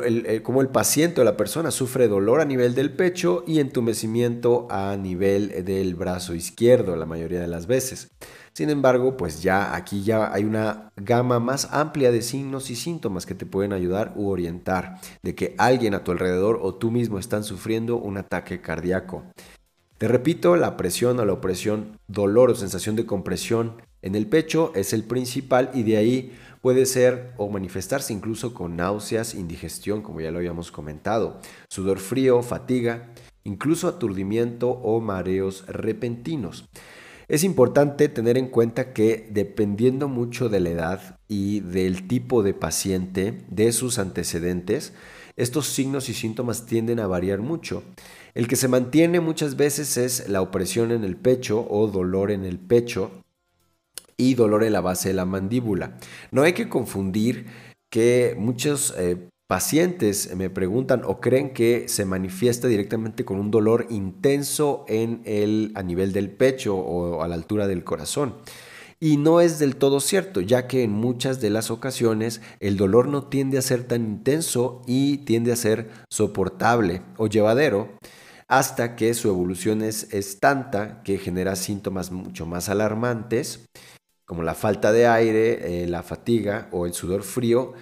el, 0.03 0.41
como 0.43 0.61
el 0.61 0.67
paciente 0.67 1.21
o 1.21 1.23
la 1.23 1.37
persona 1.37 1.71
sufre 1.71 2.07
dolor 2.07 2.41
a 2.41 2.45
nivel 2.45 2.75
del 2.75 2.91
pecho 2.91 3.43
y 3.47 3.59
entumecimiento 3.59 4.67
a 4.69 4.97
nivel 4.97 5.63
del 5.63 5.95
brazo 5.95 6.35
izquierdo 6.35 6.95
la 6.95 7.05
mayoría 7.05 7.39
de 7.39 7.47
las 7.47 7.67
veces. 7.67 8.11
Sin 8.53 8.69
embargo, 8.69 9.17
pues 9.17 9.41
ya 9.41 9.75
aquí 9.75 10.03
ya 10.03 10.31
hay 10.31 10.43
una 10.43 10.91
gama 10.95 11.39
más 11.39 11.69
amplia 11.71 12.11
de 12.11 12.21
signos 12.21 12.69
y 12.69 12.75
síntomas 12.75 13.25
que 13.25 13.33
te 13.33 13.47
pueden 13.47 13.73
ayudar 13.73 14.13
u 14.15 14.29
orientar 14.29 14.99
de 15.23 15.33
que 15.33 15.55
alguien 15.57 15.95
a 15.95 16.03
tu 16.03 16.11
alrededor 16.11 16.59
o 16.61 16.75
tú 16.75 16.91
mismo 16.91 17.17
están 17.17 17.43
sufriendo 17.43 17.97
un 17.97 18.17
ataque 18.17 18.61
cardíaco. 18.61 19.23
Te 19.97 20.07
repito, 20.07 20.55
la 20.55 20.77
presión 20.77 21.19
o 21.19 21.25
la 21.25 21.33
opresión, 21.33 21.97
dolor 22.07 22.51
o 22.51 22.55
sensación 22.55 22.95
de 22.95 23.05
compresión 23.05 23.81
en 24.03 24.15
el 24.15 24.27
pecho 24.27 24.73
es 24.75 24.91
el 24.91 25.05
principal 25.05 25.71
y 25.73 25.83
de 25.83 25.97
ahí 25.97 26.33
puede 26.61 26.85
ser 26.85 27.31
o 27.37 27.49
manifestarse 27.49 28.13
incluso 28.13 28.53
con 28.53 28.75
náuseas, 28.75 29.33
indigestión, 29.33 30.01
como 30.01 30.19
ya 30.19 30.29
lo 30.29 30.39
habíamos 30.39 30.71
comentado, 30.71 31.39
sudor 31.69 31.99
frío, 31.99 32.43
fatiga, 32.43 33.13
incluso 33.45 33.87
aturdimiento 33.87 34.69
o 34.69 34.99
mareos 34.99 35.65
repentinos. 35.67 36.69
Es 37.29 37.45
importante 37.45 38.09
tener 38.09 38.37
en 38.37 38.49
cuenta 38.49 38.91
que 38.91 39.29
dependiendo 39.31 40.09
mucho 40.09 40.49
de 40.49 40.59
la 40.59 40.69
edad 40.69 41.19
y 41.29 41.61
del 41.61 42.05
tipo 42.05 42.43
de 42.43 42.53
paciente, 42.53 43.45
de 43.49 43.71
sus 43.71 43.99
antecedentes, 43.99 44.93
estos 45.37 45.67
signos 45.67 46.09
y 46.09 46.13
síntomas 46.13 46.65
tienden 46.65 46.99
a 46.99 47.07
variar 47.07 47.39
mucho. 47.39 47.83
El 48.33 48.49
que 48.49 48.57
se 48.57 48.67
mantiene 48.67 49.21
muchas 49.21 49.55
veces 49.55 49.95
es 49.95 50.27
la 50.27 50.41
opresión 50.41 50.91
en 50.91 51.05
el 51.05 51.15
pecho 51.15 51.65
o 51.69 51.87
dolor 51.87 52.31
en 52.31 52.43
el 52.43 52.59
pecho 52.59 53.22
y 54.17 54.35
dolor 54.35 54.63
en 54.63 54.73
la 54.73 54.81
base 54.81 55.09
de 55.09 55.15
la 55.15 55.25
mandíbula. 55.25 55.97
No 56.31 56.43
hay 56.43 56.53
que 56.53 56.69
confundir 56.69 57.45
que 57.91 58.35
muchos 58.37 58.93
eh, 58.97 59.27
pacientes 59.47 60.35
me 60.35 60.49
preguntan 60.49 61.03
o 61.05 61.19
creen 61.19 61.53
que 61.53 61.87
se 61.87 62.05
manifiesta 62.05 62.67
directamente 62.67 63.25
con 63.25 63.39
un 63.39 63.51
dolor 63.51 63.87
intenso 63.89 64.85
en 64.87 65.21
el, 65.25 65.71
a 65.75 65.83
nivel 65.83 66.13
del 66.13 66.31
pecho 66.31 66.75
o 66.75 67.21
a 67.21 67.27
la 67.27 67.35
altura 67.35 67.67
del 67.67 67.83
corazón. 67.83 68.35
Y 68.99 69.17
no 69.17 69.41
es 69.41 69.59
del 69.59 69.75
todo 69.75 69.99
cierto, 69.99 70.39
ya 70.39 70.65
que 70.65 70.81
en 70.81 70.91
muchas 70.91 71.41
de 71.41 71.49
las 71.49 71.71
ocasiones 71.71 72.41
el 72.61 72.77
dolor 72.77 73.09
no 73.09 73.25
tiende 73.27 73.57
a 73.57 73.61
ser 73.61 73.83
tan 73.83 74.05
intenso 74.05 74.81
y 74.87 75.17
tiende 75.17 75.51
a 75.51 75.57
ser 75.57 75.89
soportable 76.09 77.01
o 77.17 77.27
llevadero 77.27 77.97
hasta 78.47 78.95
que 78.95 79.13
su 79.13 79.27
evolución 79.27 79.81
es, 79.81 80.13
es 80.13 80.39
tanta 80.39 81.03
que 81.03 81.17
genera 81.17 81.55
síntomas 81.55 82.11
mucho 82.11 82.45
más 82.45 82.69
alarmantes, 82.69 83.65
como 84.33 84.41
la 84.41 84.55
falta 84.55 84.91
de 84.91 85.05
aire, 85.05 85.83
eh, 85.83 85.87
la 85.87 86.01
fatiga 86.01 86.67
o 86.71 86.87
el 86.87 86.93
sudor 86.93 87.21
frío, 87.21 87.73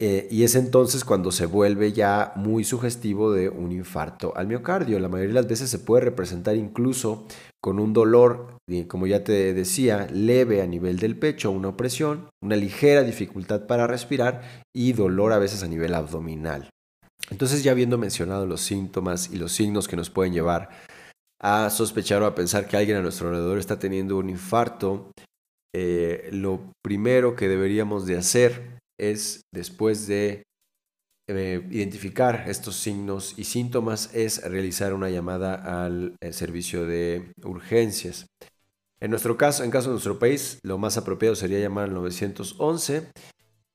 eh, 0.00 0.28
y 0.30 0.44
es 0.44 0.54
entonces 0.54 1.04
cuando 1.04 1.32
se 1.32 1.46
vuelve 1.46 1.92
ya 1.92 2.32
muy 2.36 2.62
sugestivo 2.62 3.32
de 3.32 3.48
un 3.48 3.72
infarto 3.72 4.32
al 4.36 4.46
miocardio. 4.46 5.00
La 5.00 5.08
mayoría 5.08 5.34
de 5.34 5.40
las 5.40 5.48
veces 5.48 5.68
se 5.68 5.80
puede 5.80 6.04
representar 6.04 6.54
incluso 6.54 7.26
con 7.60 7.80
un 7.80 7.92
dolor, 7.92 8.56
como 8.86 9.08
ya 9.08 9.24
te 9.24 9.52
decía, 9.52 10.06
leve 10.12 10.62
a 10.62 10.66
nivel 10.68 11.00
del 11.00 11.18
pecho, 11.18 11.50
una 11.50 11.70
opresión, 11.70 12.28
una 12.40 12.54
ligera 12.54 13.02
dificultad 13.02 13.66
para 13.66 13.88
respirar 13.88 14.42
y 14.72 14.92
dolor 14.92 15.32
a 15.32 15.40
veces 15.40 15.64
a 15.64 15.68
nivel 15.68 15.94
abdominal. 15.94 16.70
Entonces 17.30 17.64
ya 17.64 17.72
habiendo 17.72 17.98
mencionado 17.98 18.46
los 18.46 18.60
síntomas 18.60 19.28
y 19.32 19.38
los 19.38 19.50
signos 19.50 19.88
que 19.88 19.96
nos 19.96 20.08
pueden 20.08 20.32
llevar 20.32 20.70
a 21.42 21.68
sospechar 21.68 22.22
o 22.22 22.26
a 22.26 22.34
pensar 22.34 22.68
que 22.68 22.76
alguien 22.76 22.98
a 22.98 23.02
nuestro 23.02 23.28
alrededor 23.28 23.58
está 23.58 23.76
teniendo 23.78 24.18
un 24.18 24.30
infarto, 24.30 25.10
eh, 25.74 26.30
lo 26.32 26.72
primero 26.82 27.36
que 27.36 27.48
deberíamos 27.48 28.06
de 28.06 28.16
hacer 28.16 28.80
es 28.98 29.42
después 29.52 30.06
de 30.06 30.42
eh, 31.32 31.64
identificar 31.70 32.46
estos 32.48 32.74
signos 32.74 33.34
y 33.36 33.44
síntomas 33.44 34.12
es 34.14 34.42
realizar 34.42 34.92
una 34.92 35.10
llamada 35.10 35.84
al 35.84 36.16
eh, 36.20 36.32
servicio 36.32 36.86
de 36.86 37.32
urgencias. 37.44 38.26
En 38.98 39.10
nuestro 39.10 39.36
caso, 39.36 39.62
en 39.62 39.70
caso 39.70 39.90
de 39.90 39.92
nuestro 39.92 40.18
país, 40.18 40.58
lo 40.64 40.76
más 40.76 40.96
apropiado 40.96 41.36
sería 41.36 41.60
llamar 41.60 41.84
al 41.84 41.94
911 41.94 43.12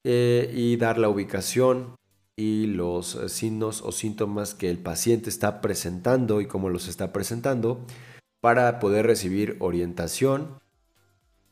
eh, 0.03 0.51
y 0.53 0.75
dar 0.75 0.97
la 0.97 1.07
ubicación 1.07 1.95
y 2.37 2.65
los 2.67 3.17
signos 3.27 3.81
o 3.81 3.93
síntomas 3.93 4.53
que 4.53 4.69
el 4.69 4.79
paciente 4.79 5.29
está 5.29 5.61
presentando 5.61 6.41
y 6.41 6.47
cómo 6.47 6.67
los 6.67 6.89
está 6.89 7.13
presentando 7.13 7.85
para 8.41 8.79
poder 8.79 9.07
recibir 9.07 9.55
orientación 9.59 10.59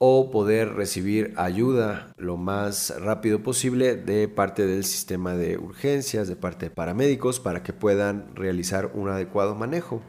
o 0.06 0.32
poder 0.32 0.74
recibir 0.74 1.34
ayuda 1.38 2.14
lo 2.18 2.36
más 2.36 2.94
rápido 3.00 3.42
posible 3.42 3.96
de 3.96 4.28
parte 4.28 4.68
del 4.68 4.84
sistema 4.84 5.34
de 5.34 5.58
urgencias, 5.58 6.28
de 6.28 6.36
parte 6.36 6.66
de 6.66 6.76
paramédicos, 6.76 7.40
para 7.40 7.64
que 7.64 7.72
puedan 7.72 8.36
realizar 8.36 8.92
un 8.96 9.08
adecuado 9.08 9.56
manejo. 9.56 10.02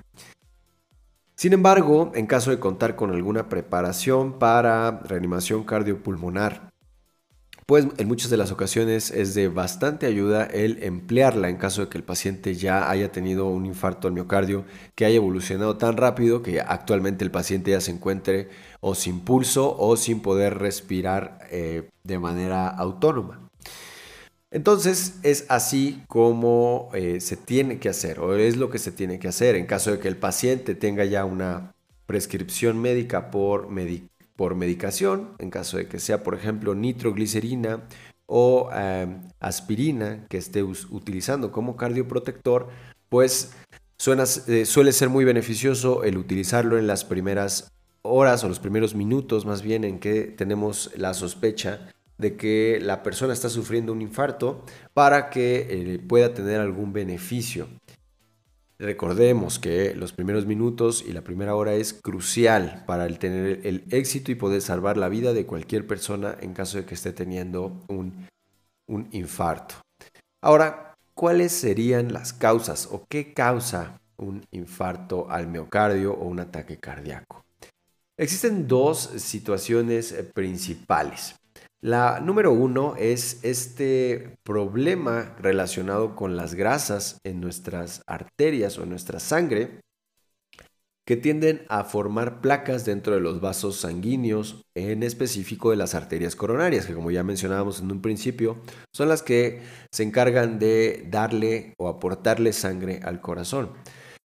Sin 1.37 1.53
embargo, 1.53 2.11
en 2.17 2.27
caso 2.27 2.51
de 2.51 2.59
contar 2.59 2.97
con 2.97 3.13
alguna 3.13 3.49
preparación 3.49 4.41
para 4.41 4.99
reanimación 5.05 5.63
cardiopulmonar 5.63 6.75
pues 7.67 7.87
en 7.97 8.09
muchas 8.09 8.31
de 8.31 8.37
las 8.37 8.53
ocasiones 8.53 9.11
es 9.11 9.35
de 9.35 9.49
bastante 9.49 10.05
ayuda 10.05 10.45
el 10.45 10.83
emplearla 10.83 11.49
en 11.49 11.57
caso 11.57 11.81
de 11.81 11.89
que 11.89 11.97
el 11.97 12.05
paciente 12.05 12.55
ya 12.55 12.91
haya 12.91 13.11
tenido 13.11 13.47
un 13.47 13.65
infarto 13.65 14.07
al 14.07 14.13
miocardio 14.13 14.67
que 14.95 15.07
haya 15.07 15.17
evolucionado 15.17 15.79
tan 15.79 15.97
rápido 15.97 16.43
que 16.43 16.61
actualmente 16.61 17.25
el 17.25 17.31
paciente 17.31 17.71
ya 17.71 17.81
se 17.81 17.91
encuentre 17.91 18.51
o 18.87 18.95
sin 18.95 19.21
pulso 19.21 19.75
o 19.79 19.97
sin 19.97 20.21
poder 20.21 20.59
respirar 20.59 21.39
eh, 21.51 21.89
de 22.03 22.19
manera 22.19 22.69
autónoma. 22.69 23.49
Entonces 24.51 25.15
es 25.23 25.47
así 25.49 26.03
como 26.07 26.91
eh, 26.93 27.21
se 27.23 27.39
tiene 27.39 27.79
que 27.79 27.89
hacer 27.89 28.21
o 28.21 28.37
es 28.37 28.59
lo 28.59 28.69
que 28.69 28.79
se 28.79 28.93
tiene 28.93 29.19
que 29.19 29.29
hacer 29.29 29.57
en 29.57 29.65
caso 29.65 29.91
de 29.91 30.01
que 30.01 30.09
el 30.09 30.19
paciente 30.19 30.75
tenga 30.75 31.07
ya 31.07 31.25
una 31.25 31.73
prescripción 32.05 32.79
médica 32.79 33.31
por, 33.31 33.69
por 34.37 34.55
medicación, 34.55 35.31
en 35.39 35.49
caso 35.49 35.79
de 35.79 35.87
que 35.89 35.99
sea 35.99 36.23
por 36.23 36.35
ejemplo 36.35 36.75
nitroglicerina 36.75 37.85
o 38.27 38.69
em, 38.75 39.23
aspirina 39.41 40.27
que 40.29 40.37
esté 40.37 40.63
utilizando 40.63 41.51
como 41.53 41.77
cardioprotector, 41.77 42.69
pues 43.09 43.53
eh, 44.47 44.67
suele 44.67 44.93
ser 44.93 45.09
muy 45.09 45.25
beneficioso 45.25 46.05
el 46.05 46.19
utilizarlo 46.19 46.77
en 46.77 46.87
las 46.87 47.05
primeras 47.05 47.74
horas 48.15 48.45
o 48.45 48.49
los 48.49 48.61
primeros 48.61 48.95
minutos 48.95 49.45
más 49.45 49.63
bien 49.63 49.83
en 49.83 49.99
que 49.99 50.23
tenemos 50.23 50.91
la 50.97 51.15
sospecha 51.15 51.89
de 52.17 52.37
que 52.37 52.79
la 52.81 53.03
persona 53.03 53.33
está 53.33 53.49
sufriendo 53.49 53.93
un 53.93 54.01
infarto 54.01 54.65
para 54.95 55.31
que 55.31 55.67
eh, 55.69 55.99
pueda 55.99 56.33
tener 56.33 56.61
algún 56.61 56.93
beneficio. 56.93 57.67
Recordemos 58.79 59.59
que 59.59 59.95
los 59.95 60.13
primeros 60.13 60.47
minutos 60.47 61.05
y 61.07 61.13
la 61.13 61.23
primera 61.23 61.57
hora 61.57 61.75
es 61.75 61.93
crucial 61.93 62.85
para 62.87 63.07
el 63.07 63.19
tener 63.19 63.67
el 63.67 63.85
éxito 63.91 64.31
y 64.31 64.37
poder 64.37 64.63
salvar 64.63 64.97
la 64.97 65.09
vida 65.09 65.33
de 65.33 65.47
cualquier 65.47 65.87
persona 65.87 66.37
en 66.41 66.55
caso 66.55 66.79
de 66.79 66.85
que 66.85 66.95
esté 66.95 67.13
teniendo 67.13 67.85
un, 67.89 68.29
un 68.87 69.09
infarto. 69.11 69.77
Ahora, 70.41 70.95
¿cuáles 71.15 71.53
serían 71.53 72.13
las 72.13 72.33
causas 72.33 72.89
o 72.93 73.05
qué 73.09 73.33
causa 73.33 74.01
un 74.17 74.45
infarto 74.53 75.31
al 75.31 75.49
miocardio 75.49 76.13
o 76.13 76.29
un 76.29 76.41
ataque 76.41 76.79
cardíaco? 76.79 77.45
Existen 78.17 78.69
dos 78.69 79.11
situaciones 79.17 80.13
eh, 80.13 80.23
principales. 80.23 81.35
La 81.83 82.21
número 82.21 82.53
uno 82.53 82.95
es 82.97 83.41
este 83.43 84.37
problema 84.45 85.35
relacionado 85.41 86.15
con 86.15 86.37
las 86.37 86.55
grasas 86.55 87.19
en 87.25 87.41
nuestras 87.41 88.03
arterias 88.07 88.79
o 88.79 88.85
en 88.85 88.91
nuestra 88.91 89.19
sangre 89.19 89.81
que 91.07 91.17
tienden 91.17 91.67
a 91.69 91.85
formar 91.85 92.41
placas 92.41 92.85
dentro 92.87 93.15
de 93.15 93.21
los 93.21 93.41
vasos 93.41 93.77
sanguíneos, 93.77 94.63
en 94.75 95.03
específico 95.03 95.71
de 95.71 95.77
las 95.77 95.95
arterias 95.95 96.37
coronarias, 96.37 96.87
que 96.87 96.95
como 96.95 97.11
ya 97.11 97.23
mencionábamos 97.23 97.81
en 97.81 97.91
un 97.91 98.01
principio, 98.01 98.57
son 98.95 99.09
las 99.11 99.23
que 99.23 99.61
se 99.93 100.05
encargan 100.05 100.59
de 100.59 101.07
darle 101.11 101.75
o 101.79 101.89
aportarle 101.89 102.55
sangre 102.55 103.01
al 103.03 103.21
corazón. 103.21 103.73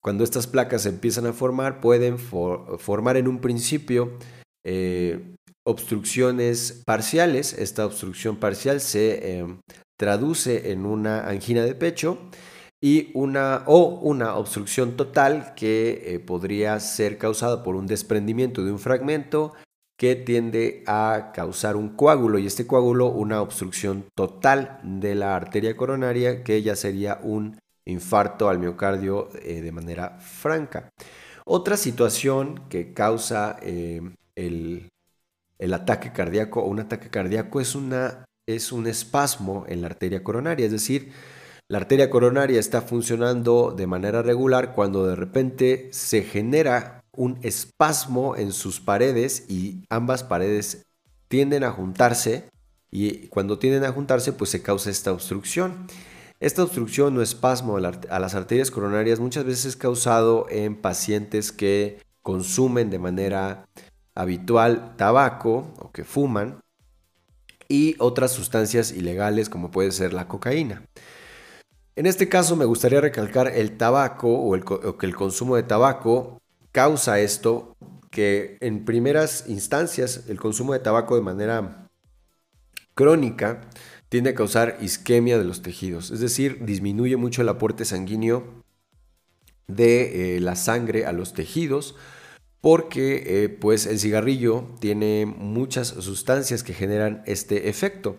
Cuando 0.02 0.24
estas 0.24 0.48
placas 0.48 0.82
se 0.82 0.88
empiezan 0.88 1.26
a 1.26 1.32
formar, 1.32 1.80
pueden 1.80 2.18
formar 2.18 3.16
en 3.16 3.28
un 3.28 3.40
principio 3.40 4.18
eh, 4.64 5.36
obstrucciones 5.64 6.82
parciales. 6.84 7.52
Esta 7.52 7.86
obstrucción 7.86 8.36
parcial 8.36 8.80
se 8.80 9.38
em, 9.38 9.60
traduce 9.96 10.72
en 10.72 10.86
una 10.86 11.28
angina 11.28 11.62
de 11.62 11.76
pecho 11.76 12.18
y 12.82 13.12
una 13.14 13.62
o 13.66 14.00
una 14.00 14.34
obstrucción 14.34 14.96
total 14.96 15.54
que 15.54 16.14
eh, 16.14 16.18
podría 16.18 16.80
ser 16.80 17.16
causada 17.16 17.62
por 17.62 17.76
un 17.76 17.86
desprendimiento 17.86 18.64
de 18.64 18.72
un 18.72 18.80
fragmento 18.80 19.52
que 19.96 20.16
tiende 20.16 20.82
a 20.88 21.30
causar 21.32 21.76
un 21.76 21.90
coágulo 21.90 22.40
y 22.40 22.46
este 22.46 22.66
coágulo 22.66 23.06
una 23.06 23.40
obstrucción 23.40 24.04
total 24.16 24.80
de 24.82 25.14
la 25.14 25.36
arteria 25.36 25.76
coronaria 25.76 26.42
que 26.42 26.60
ya 26.60 26.74
sería 26.74 27.20
un 27.22 27.56
infarto 27.84 28.48
al 28.48 28.58
miocardio 28.58 29.28
eh, 29.42 29.60
de 29.60 29.72
manera 29.72 30.18
franca. 30.20 30.90
Otra 31.44 31.76
situación 31.76 32.68
que 32.68 32.92
causa 32.92 33.56
eh, 33.62 34.00
el, 34.36 34.88
ataque 35.72 36.12
cardíaco 36.12 36.60
o 36.60 36.68
un 36.68 36.80
ataque 36.80 37.08
cardíaco 37.08 37.60
es, 37.60 37.74
una, 37.74 38.24
es 38.46 38.72
un 38.72 38.86
espasmo 38.86 39.64
en 39.68 39.80
la 39.80 39.88
arteria 39.88 40.22
coronaria, 40.22 40.66
es 40.66 40.72
decir, 40.72 41.12
la 41.68 41.78
arteria 41.78 42.10
coronaria 42.10 42.60
está 42.60 42.82
funcionando 42.82 43.72
de 43.74 43.86
manera 43.86 44.20
regular 44.22 44.74
cuando 44.74 45.06
de 45.06 45.16
repente 45.16 45.88
se 45.92 46.22
genera 46.22 47.02
un 47.16 47.38
espasmo 47.42 48.36
en 48.36 48.52
sus 48.52 48.80
paredes 48.80 49.46
y 49.48 49.84
ambas 49.88 50.22
paredes 50.22 50.84
tienden 51.28 51.64
a 51.64 51.70
juntarse 51.70 52.48
y 52.90 53.28
cuando 53.28 53.58
tienden 53.58 53.84
a 53.84 53.92
juntarse 53.92 54.32
pues 54.32 54.50
se 54.50 54.62
causa 54.62 54.90
esta 54.90 55.12
obstrucción. 55.12 55.86
Esta 56.42 56.64
obstrucción 56.64 57.16
o 57.16 57.22
espasmo 57.22 57.76
a 57.76 58.18
las 58.18 58.34
arterias 58.34 58.72
coronarias 58.72 59.20
muchas 59.20 59.44
veces 59.44 59.64
es 59.64 59.76
causado 59.76 60.46
en 60.50 60.74
pacientes 60.74 61.52
que 61.52 62.02
consumen 62.20 62.90
de 62.90 62.98
manera 62.98 63.68
habitual 64.16 64.96
tabaco 64.96 65.72
o 65.78 65.92
que 65.92 66.02
fuman 66.02 66.58
y 67.68 67.94
otras 68.00 68.32
sustancias 68.32 68.90
ilegales 68.90 69.48
como 69.48 69.70
puede 69.70 69.92
ser 69.92 70.12
la 70.12 70.26
cocaína. 70.26 70.82
En 71.94 72.06
este 72.06 72.28
caso 72.28 72.56
me 72.56 72.64
gustaría 72.64 73.00
recalcar 73.00 73.46
el 73.46 73.76
tabaco 73.76 74.34
o, 74.34 74.98
que 74.98 75.06
el 75.06 75.14
consumo 75.14 75.54
de 75.54 75.62
tabaco 75.62 76.42
causa 76.72 77.20
esto, 77.20 77.76
que 78.10 78.58
en 78.60 78.84
primeras 78.84 79.44
instancias 79.46 80.24
el 80.26 80.40
consumo 80.40 80.72
de 80.72 80.80
tabaco 80.80 81.14
de 81.14 81.22
manera 81.22 81.88
crónica 82.94 83.60
tiende 84.12 84.28
a 84.28 84.34
causar 84.34 84.76
isquemia 84.82 85.38
de 85.38 85.44
los 85.44 85.62
tejidos, 85.62 86.10
es 86.10 86.20
decir, 86.20 86.66
disminuye 86.66 87.16
mucho 87.16 87.40
el 87.40 87.48
aporte 87.48 87.86
sanguíneo 87.86 88.44
de 89.68 90.36
eh, 90.36 90.40
la 90.40 90.54
sangre 90.54 91.06
a 91.06 91.12
los 91.12 91.32
tejidos 91.32 91.94
porque 92.60 93.22
eh, 93.24 93.48
pues 93.48 93.86
el 93.86 93.98
cigarrillo 93.98 94.66
tiene 94.80 95.24
muchas 95.24 95.88
sustancias 95.88 96.62
que 96.62 96.74
generan 96.74 97.22
este 97.24 97.70
efecto. 97.70 98.18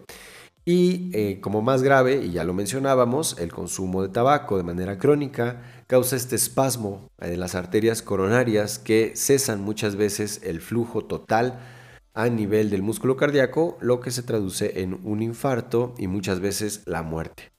Y 0.65 1.11
eh, 1.13 1.39
como 1.41 1.61
más 1.61 1.83
grave, 1.83 2.25
y 2.25 2.31
ya 2.31 2.43
lo 2.43 2.55
mencionábamos, 2.55 3.37
el 3.37 3.53
consumo 3.53 4.01
de 4.01 4.09
tabaco 4.09 4.57
de 4.57 4.63
manera 4.63 4.97
crónica 4.97 5.61
causa 5.85 6.15
este 6.15 6.35
espasmo 6.35 7.07
en 7.19 7.39
las 7.39 7.53
arterias 7.53 8.01
coronarias 8.01 8.79
que 8.79 9.13
cesan 9.15 9.61
muchas 9.61 9.95
veces 9.95 10.41
el 10.43 10.59
flujo 10.59 11.05
total 11.05 11.59
a 12.13 12.29
nivel 12.29 12.69
del 12.69 12.83
músculo 12.83 13.17
cardíaco, 13.17 13.77
lo 13.81 13.99
que 13.99 14.11
se 14.11 14.23
traduce 14.23 14.81
en 14.81 14.99
un 15.03 15.21
infarto 15.21 15.93
y 15.97 16.07
muchas 16.07 16.39
veces 16.39 16.83
la 16.85 17.01
muerte. 17.01 17.51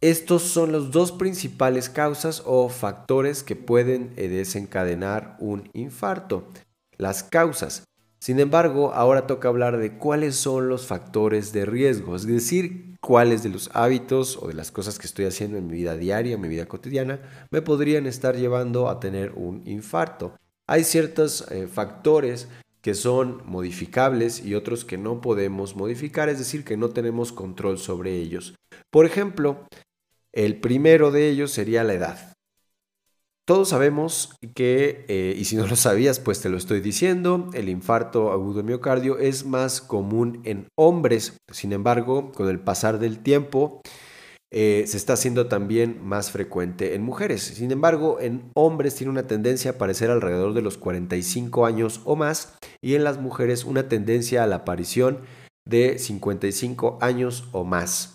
Estos 0.00 0.42
son 0.42 0.70
los 0.70 0.90
dos 0.90 1.12
principales 1.12 1.88
causas 1.88 2.42
o 2.44 2.68
factores 2.68 3.42
que 3.42 3.56
pueden 3.56 4.12
eh, 4.16 4.28
desencadenar 4.28 5.36
un 5.40 5.70
infarto. 5.72 6.46
Las 6.98 7.22
causas. 7.22 7.84
Sin 8.18 8.38
embargo, 8.38 8.92
ahora 8.92 9.26
toca 9.26 9.48
hablar 9.48 9.78
de 9.78 9.96
cuáles 9.96 10.36
son 10.36 10.68
los 10.68 10.86
factores 10.86 11.52
de 11.52 11.64
riesgo, 11.64 12.16
es 12.16 12.26
decir, 12.26 12.96
cuáles 13.00 13.42
de 13.42 13.50
los 13.50 13.70
hábitos 13.74 14.38
o 14.40 14.48
de 14.48 14.54
las 14.54 14.70
cosas 14.70 14.98
que 14.98 15.06
estoy 15.06 15.26
haciendo 15.26 15.58
en 15.58 15.66
mi 15.66 15.74
vida 15.74 15.96
diaria, 15.96 16.34
en 16.34 16.40
mi 16.40 16.48
vida 16.48 16.66
cotidiana, 16.66 17.20
me 17.50 17.62
podrían 17.62 18.06
estar 18.06 18.36
llevando 18.36 18.88
a 18.88 19.00
tener 19.00 19.32
un 19.32 19.62
infarto. 19.66 20.34
Hay 20.66 20.84
ciertos 20.84 21.50
eh, 21.50 21.66
factores 21.66 22.48
que 22.84 22.92
son 22.92 23.40
modificables 23.46 24.44
y 24.44 24.54
otros 24.54 24.84
que 24.84 24.98
no 24.98 25.22
podemos 25.22 25.74
modificar, 25.74 26.28
es 26.28 26.38
decir, 26.38 26.64
que 26.64 26.76
no 26.76 26.90
tenemos 26.90 27.32
control 27.32 27.78
sobre 27.78 28.14
ellos. 28.18 28.56
Por 28.90 29.06
ejemplo, 29.06 29.66
el 30.34 30.60
primero 30.60 31.10
de 31.10 31.30
ellos 31.30 31.50
sería 31.50 31.82
la 31.82 31.94
edad. 31.94 32.34
Todos 33.46 33.70
sabemos 33.70 34.36
que, 34.54 35.06
eh, 35.08 35.34
y 35.34 35.46
si 35.46 35.56
no 35.56 35.66
lo 35.66 35.76
sabías, 35.76 36.20
pues 36.20 36.42
te 36.42 36.50
lo 36.50 36.58
estoy 36.58 36.82
diciendo, 36.82 37.48
el 37.54 37.70
infarto 37.70 38.32
agudo 38.32 38.62
miocardio 38.62 39.16
es 39.16 39.46
más 39.46 39.80
común 39.80 40.42
en 40.44 40.68
hombres. 40.76 41.38
Sin 41.50 41.72
embargo, 41.72 42.32
con 42.32 42.50
el 42.50 42.60
pasar 42.60 42.98
del 42.98 43.20
tiempo, 43.20 43.80
eh, 44.56 44.84
se 44.86 44.96
está 44.96 45.14
haciendo 45.14 45.48
también 45.48 45.98
más 46.00 46.30
frecuente 46.30 46.94
en 46.94 47.02
mujeres. 47.02 47.42
Sin 47.42 47.72
embargo, 47.72 48.20
en 48.20 48.52
hombres 48.54 48.94
tiene 48.94 49.10
una 49.10 49.26
tendencia 49.26 49.72
a 49.72 49.74
aparecer 49.74 50.12
alrededor 50.12 50.54
de 50.54 50.62
los 50.62 50.78
45 50.78 51.66
años 51.66 52.00
o 52.04 52.14
más 52.14 52.56
y 52.80 52.94
en 52.94 53.02
las 53.02 53.18
mujeres 53.18 53.64
una 53.64 53.88
tendencia 53.88 54.44
a 54.44 54.46
la 54.46 54.56
aparición 54.56 55.22
de 55.66 55.98
55 55.98 56.98
años 57.00 57.48
o 57.50 57.64
más. 57.64 58.14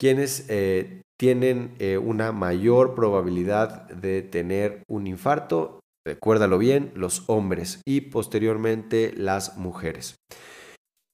Quienes 0.00 0.46
eh, 0.48 1.02
tienen 1.20 1.74
eh, 1.78 1.98
una 1.98 2.32
mayor 2.32 2.94
probabilidad 2.94 3.90
de 3.90 4.22
tener 4.22 4.82
un 4.88 5.06
infarto, 5.06 5.80
recuérdalo 6.06 6.56
bien, 6.56 6.92
los 6.94 7.24
hombres 7.26 7.82
y 7.86 8.00
posteriormente 8.00 9.12
las 9.14 9.58
mujeres. 9.58 10.16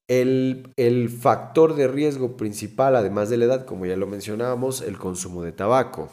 El, 0.09 1.11
factor 1.21 1.75
de 1.75 1.87
riesgo 1.87 2.37
principal, 2.37 2.97
además 2.97 3.29
de 3.29 3.37
la 3.37 3.45
edad, 3.45 3.67
como 3.67 3.85
ya 3.85 3.97
lo 3.97 4.07
mencionábamos, 4.07 4.81
el 4.81 4.99
consumo 4.99 5.43
de 5.43 5.53
tabaco, 5.53 6.11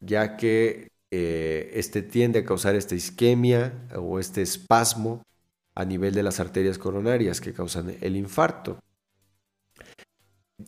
ya 0.00 0.36
que 0.36 0.88
eh, 1.10 1.70
este 1.74 2.02
tiende 2.02 2.40
a 2.40 2.44
causar 2.44 2.74
esta 2.74 2.94
isquemia 2.94 3.88
o 3.96 4.18
este 4.18 4.42
espasmo 4.42 5.22
a 5.74 5.84
nivel 5.86 6.14
de 6.14 6.22
las 6.22 6.38
arterias 6.38 6.78
coronarias 6.78 7.40
que 7.40 7.54
causan 7.54 7.96
el 8.02 8.16
infarto. 8.16 8.78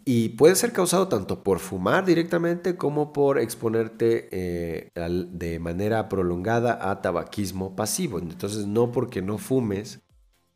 Y 0.05 0.31
puede 0.31 0.57
ser 0.57 0.73
causado 0.73 1.09
tanto 1.09 1.43
por 1.43 1.59
fumar 1.59 2.05
directamente 2.05 2.77
como 2.77 3.13
por 3.13 3.39
exponerte 3.39 4.29
eh, 4.33 4.91
de 4.95 5.59
manera 5.61 6.09
prolongada 6.09 6.91
a 6.91 7.03
tabaquismo 7.03 7.77
pasivo. 7.77 8.19
Entonces, 8.19 8.67
no 8.67 8.91
porque 8.93 9.23
no 9.23 9.39
fumes 9.39 10.01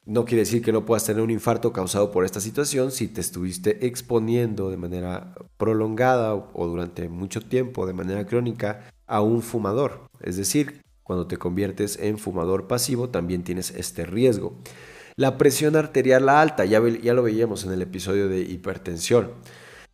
no 0.06 0.24
quiere 0.24 0.42
decir 0.42 0.62
que 0.62 0.72
no 0.72 0.84
puedas 0.84 1.04
tener 1.04 1.22
un 1.22 1.30
infarto 1.30 1.72
causado 1.72 2.10
por 2.10 2.24
esta 2.24 2.40
situación 2.40 2.90
si 2.90 3.08
te 3.08 3.20
estuviste 3.20 3.86
exponiendo 3.86 4.70
de 4.70 4.76
manera 4.76 5.34
prolongada 5.56 6.34
o 6.34 6.66
durante 6.66 7.08
mucho 7.08 7.40
tiempo, 7.40 7.86
de 7.86 7.92
manera 7.92 8.26
crónica, 8.26 8.90
a 9.06 9.20
un 9.20 9.42
fumador. 9.42 10.08
Es 10.20 10.36
decir, 10.36 10.82
cuando 11.02 11.26
te 11.26 11.36
conviertes 11.36 11.98
en 12.00 12.18
fumador 12.18 12.66
pasivo 12.66 13.10
también 13.10 13.42
tienes 13.42 13.70
este 13.72 14.06
riesgo. 14.06 14.56
La 15.16 15.36
presión 15.36 15.76
arterial 15.76 16.28
alta, 16.28 16.64
ya, 16.64 16.80
lo 16.80 17.22
veíamos 17.22 17.64
en 17.64 17.72
el 17.72 17.82
episodio 17.82 18.28
de 18.28 18.40
hipertensión. 18.40 19.32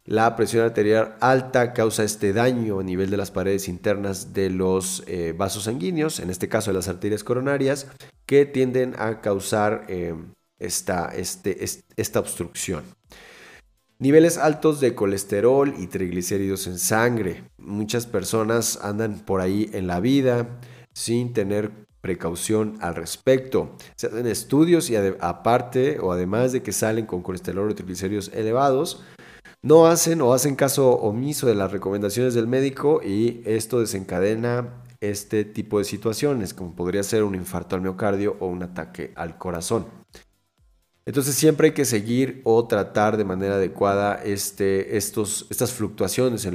La 0.06 0.36
presión 0.36 0.64
arterial 0.64 1.16
alta 1.20 1.72
causa 1.72 2.04
este 2.04 2.32
daño 2.32 2.78
a 2.78 2.84
nivel 2.84 3.10
de 3.10 3.16
las 3.16 3.32
paredes 3.32 3.66
internas 3.66 4.32
de 4.32 4.50
los 4.50 5.02
eh, 5.08 5.34
vasos 5.36 5.64
sanguíneos, 5.64 6.20
en 6.20 6.30
este 6.30 6.48
caso 6.48 6.70
de 6.70 6.76
las 6.76 6.86
arterias 6.86 7.24
coronarias, 7.24 7.88
que 8.24 8.46
tienden 8.46 8.94
a 8.98 9.20
causar 9.20 9.84
eh, 9.88 10.14
esta, 10.60 11.08
este, 11.08 11.58
esta 11.96 12.20
obstrucción. 12.20 12.84
Niveles 13.98 14.38
altos 14.38 14.78
de 14.78 14.94
colesterol 14.94 15.74
y 15.76 15.88
triglicéridos 15.88 16.68
en 16.68 16.78
sangre. 16.78 17.42
Muchas 17.58 18.06
personas 18.06 18.78
andan 18.82 19.18
por 19.18 19.40
ahí 19.40 19.70
en 19.72 19.88
la 19.88 19.98
vida 19.98 20.60
sin 20.92 21.32
tener 21.32 21.72
precaución 22.00 22.78
al 22.80 22.94
respecto. 22.94 23.74
Se 23.96 24.06
hacen 24.06 24.28
estudios 24.28 24.88
y 24.88 24.94
aparte 24.94 25.98
o 25.98 26.12
además 26.12 26.52
de 26.52 26.62
que 26.62 26.70
salen 26.70 27.06
con 27.06 27.22
colesterol 27.22 27.68
o 27.68 27.74
triglicéridos 27.74 28.30
elevados, 28.32 29.02
no 29.62 29.86
hacen 29.86 30.20
o 30.20 30.32
hacen 30.32 30.56
caso 30.56 30.90
omiso 30.90 31.46
de 31.46 31.54
las 31.54 31.72
recomendaciones 31.72 32.34
del 32.34 32.46
médico 32.46 33.00
y 33.02 33.42
esto 33.44 33.80
desencadena 33.80 34.82
este 35.00 35.44
tipo 35.44 35.78
de 35.78 35.84
situaciones, 35.84 36.54
como 36.54 36.74
podría 36.74 37.02
ser 37.02 37.22
un 37.24 37.34
infarto 37.34 37.76
al 37.76 37.82
miocardio 37.82 38.36
o 38.40 38.46
un 38.46 38.62
ataque 38.62 39.12
al 39.16 39.38
corazón. 39.38 39.86
Entonces 41.04 41.36
siempre 41.36 41.68
hay 41.68 41.72
que 41.72 41.84
seguir 41.84 42.40
o 42.42 42.66
tratar 42.66 43.16
de 43.16 43.24
manera 43.24 43.54
adecuada 43.54 44.16
este, 44.24 44.96
estos, 44.96 45.46
estas 45.50 45.72
fluctuaciones 45.72 46.48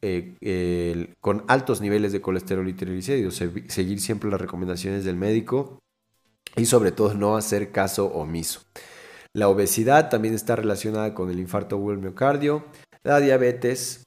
eh, 0.00 1.14
con 1.20 1.44
altos 1.46 1.82
niveles 1.82 2.12
de 2.12 2.22
colesterol 2.22 2.66
y 2.68 2.72
triglicéridos, 2.72 3.42
seguir 3.68 4.00
siempre 4.00 4.30
las 4.30 4.40
recomendaciones 4.40 5.04
del 5.04 5.16
médico 5.16 5.78
y 6.56 6.64
sobre 6.64 6.90
todo 6.90 7.12
no 7.12 7.36
hacer 7.36 7.70
caso 7.70 8.06
omiso. 8.06 8.62
La 9.34 9.48
obesidad 9.48 10.08
también 10.08 10.34
está 10.34 10.56
relacionada 10.56 11.14
con 11.14 11.30
el 11.30 11.38
infarto 11.38 11.76
o 11.76 11.92
el 11.92 11.98
miocardio, 11.98 12.64
la 13.02 13.20
diabetes 13.20 14.04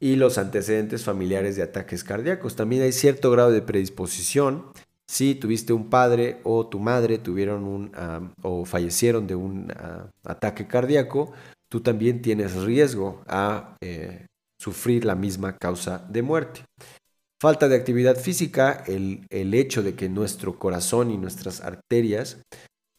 y 0.00 0.16
los 0.16 0.38
antecedentes 0.38 1.04
familiares 1.04 1.56
de 1.56 1.62
ataques 1.62 2.04
cardíacos. 2.04 2.56
También 2.56 2.82
hay 2.82 2.92
cierto 2.92 3.30
grado 3.30 3.50
de 3.50 3.62
predisposición. 3.62 4.64
Si 5.06 5.34
tuviste 5.34 5.72
un 5.72 5.90
padre 5.90 6.40
o 6.44 6.66
tu 6.66 6.78
madre 6.80 7.18
tuvieron 7.18 7.64
un 7.64 7.92
o 8.42 8.64
fallecieron 8.64 9.26
de 9.26 9.34
un 9.34 9.72
ataque 10.24 10.66
cardíaco, 10.66 11.32
tú 11.68 11.80
también 11.80 12.22
tienes 12.22 12.54
riesgo 12.54 13.22
a 13.26 13.76
eh, 13.80 14.26
sufrir 14.58 15.04
la 15.04 15.14
misma 15.14 15.56
causa 15.56 16.04
de 16.08 16.22
muerte. 16.22 16.62
Falta 17.40 17.68
de 17.68 17.76
actividad 17.76 18.16
física, 18.16 18.84
el, 18.86 19.26
el 19.28 19.52
hecho 19.54 19.82
de 19.82 19.94
que 19.94 20.08
nuestro 20.08 20.58
corazón 20.58 21.10
y 21.10 21.18
nuestras 21.18 21.60
arterias 21.60 22.38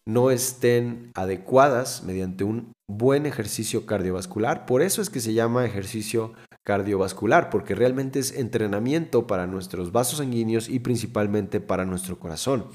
no 0.08 0.32
estén 0.32 1.12
adecuadas 1.16 2.04
mediante 2.04 2.44
un 2.44 2.74
buen 2.90 3.26
ejercicio 3.26 3.86
cardiovascular. 3.86 4.66
Por 4.66 4.82
eso 4.82 5.02
es 5.02 5.10
que 5.10 5.20
se 5.20 5.34
llama 5.34 5.66
ejercicio 5.66 6.34
cardiovascular, 6.66 7.50
porque 7.50 7.76
realmente 7.76 8.20
es 8.20 8.32
entrenamiento 8.32 9.28
para 9.28 9.48
nuestros 9.48 9.92
vasos 9.92 10.20
sanguíneos 10.20 10.70
y 10.70 10.80
principalmente 10.80 11.60
para 11.60 11.86
nuestro 11.86 12.20
corazón, 12.20 12.66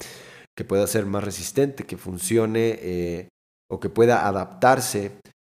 que 0.57 0.65
pueda 0.65 0.87
ser 0.87 1.07
más 1.07 1.25
resistente, 1.25 1.85
que 1.85 1.97
funcione 1.97 2.79
eh, 2.81 3.29
o 3.71 3.81
que 3.81 3.89
pueda 3.89 4.27
adaptarse 4.27 5.13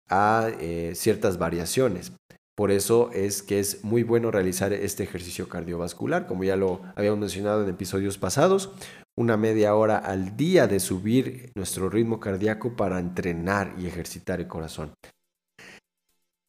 a 0.10 0.50
eh, 0.60 0.94
ciertas 0.96 1.38
variaciones. 1.38 2.12
Por 2.60 2.72
eso 2.72 3.10
es 3.14 3.42
que 3.42 3.58
es 3.58 3.86
muy 3.86 4.04
bueno 4.04 4.32
realizar 4.32 4.74
este 4.74 5.04
ejercicio 5.04 5.48
cardiovascular, 5.48 6.28
como 6.28 6.44
ya 6.44 6.58
lo 6.58 6.82
habíamos 6.98 7.20
mencionado 7.22 7.64
en 7.64 7.70
episodios 7.70 8.18
pasados 8.18 8.74
una 9.16 9.38
media 9.38 9.76
hora 9.76 9.98
al 9.98 10.36
día 10.36 10.68
de 10.68 10.82
subir 10.82 11.54
nuestro 11.56 11.90
ritmo 11.90 12.20
cardíaco 12.20 12.76
para 12.76 13.00
entrenar 13.00 13.76
y 13.78 13.88
ejercitar 13.88 14.42
el 14.42 14.50
corazón. 14.50 14.94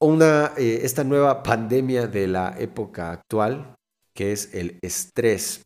Una, 0.00 0.50
eh, 0.58 0.80
esta 0.82 1.04
nueva 1.04 1.44
pandemia 1.44 2.08
de 2.08 2.26
la 2.26 2.56
época 2.58 3.12
actual, 3.12 3.76
que 4.12 4.32
es 4.32 4.52
el 4.52 4.80
estrés. 4.82 5.64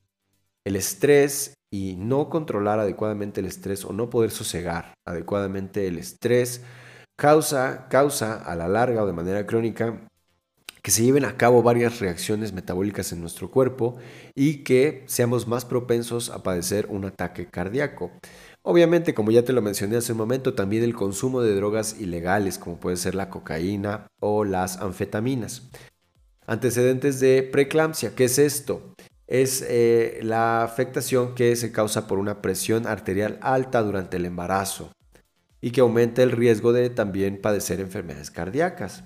El 0.66 0.76
estrés 0.76 1.54
y 1.72 1.96
no 1.96 2.28
controlar 2.28 2.80
adecuadamente 2.80 3.40
el 3.40 3.46
estrés 3.46 3.82
o 3.86 3.94
no 3.94 4.10
poder 4.10 4.30
sosegar 4.30 4.92
adecuadamente 5.06 5.86
el 5.86 5.96
estrés 5.96 6.60
causa, 7.16 7.88
causa 7.88 8.42
a 8.44 8.54
la 8.56 8.68
larga 8.68 9.04
o 9.04 9.06
de 9.06 9.14
manera 9.14 9.46
crónica 9.46 10.06
que 10.84 10.90
se 10.90 11.02
lleven 11.02 11.24
a 11.24 11.38
cabo 11.38 11.62
varias 11.62 11.98
reacciones 12.00 12.52
metabólicas 12.52 13.10
en 13.10 13.22
nuestro 13.22 13.50
cuerpo 13.50 13.96
y 14.34 14.64
que 14.64 15.02
seamos 15.06 15.48
más 15.48 15.64
propensos 15.64 16.28
a 16.28 16.42
padecer 16.42 16.88
un 16.90 17.06
ataque 17.06 17.46
cardíaco. 17.46 18.12
Obviamente, 18.60 19.14
como 19.14 19.30
ya 19.30 19.42
te 19.42 19.54
lo 19.54 19.62
mencioné 19.62 19.96
hace 19.96 20.12
un 20.12 20.18
momento, 20.18 20.52
también 20.52 20.82
el 20.84 20.94
consumo 20.94 21.40
de 21.40 21.54
drogas 21.54 21.98
ilegales, 21.98 22.58
como 22.58 22.78
puede 22.78 22.98
ser 22.98 23.14
la 23.14 23.30
cocaína 23.30 24.08
o 24.20 24.44
las 24.44 24.76
anfetaminas. 24.76 25.70
Antecedentes 26.46 27.18
de 27.18 27.48
preeclampsia, 27.50 28.14
¿qué 28.14 28.24
es 28.24 28.38
esto? 28.38 28.94
Es 29.26 29.64
eh, 29.66 30.20
la 30.22 30.64
afectación 30.64 31.34
que 31.34 31.56
se 31.56 31.72
causa 31.72 32.06
por 32.06 32.18
una 32.18 32.42
presión 32.42 32.86
arterial 32.86 33.38
alta 33.40 33.82
durante 33.82 34.18
el 34.18 34.26
embarazo 34.26 34.92
y 35.62 35.70
que 35.70 35.80
aumenta 35.80 36.22
el 36.22 36.30
riesgo 36.30 36.74
de 36.74 36.90
también 36.90 37.40
padecer 37.40 37.80
enfermedades 37.80 38.30
cardíacas. 38.30 39.04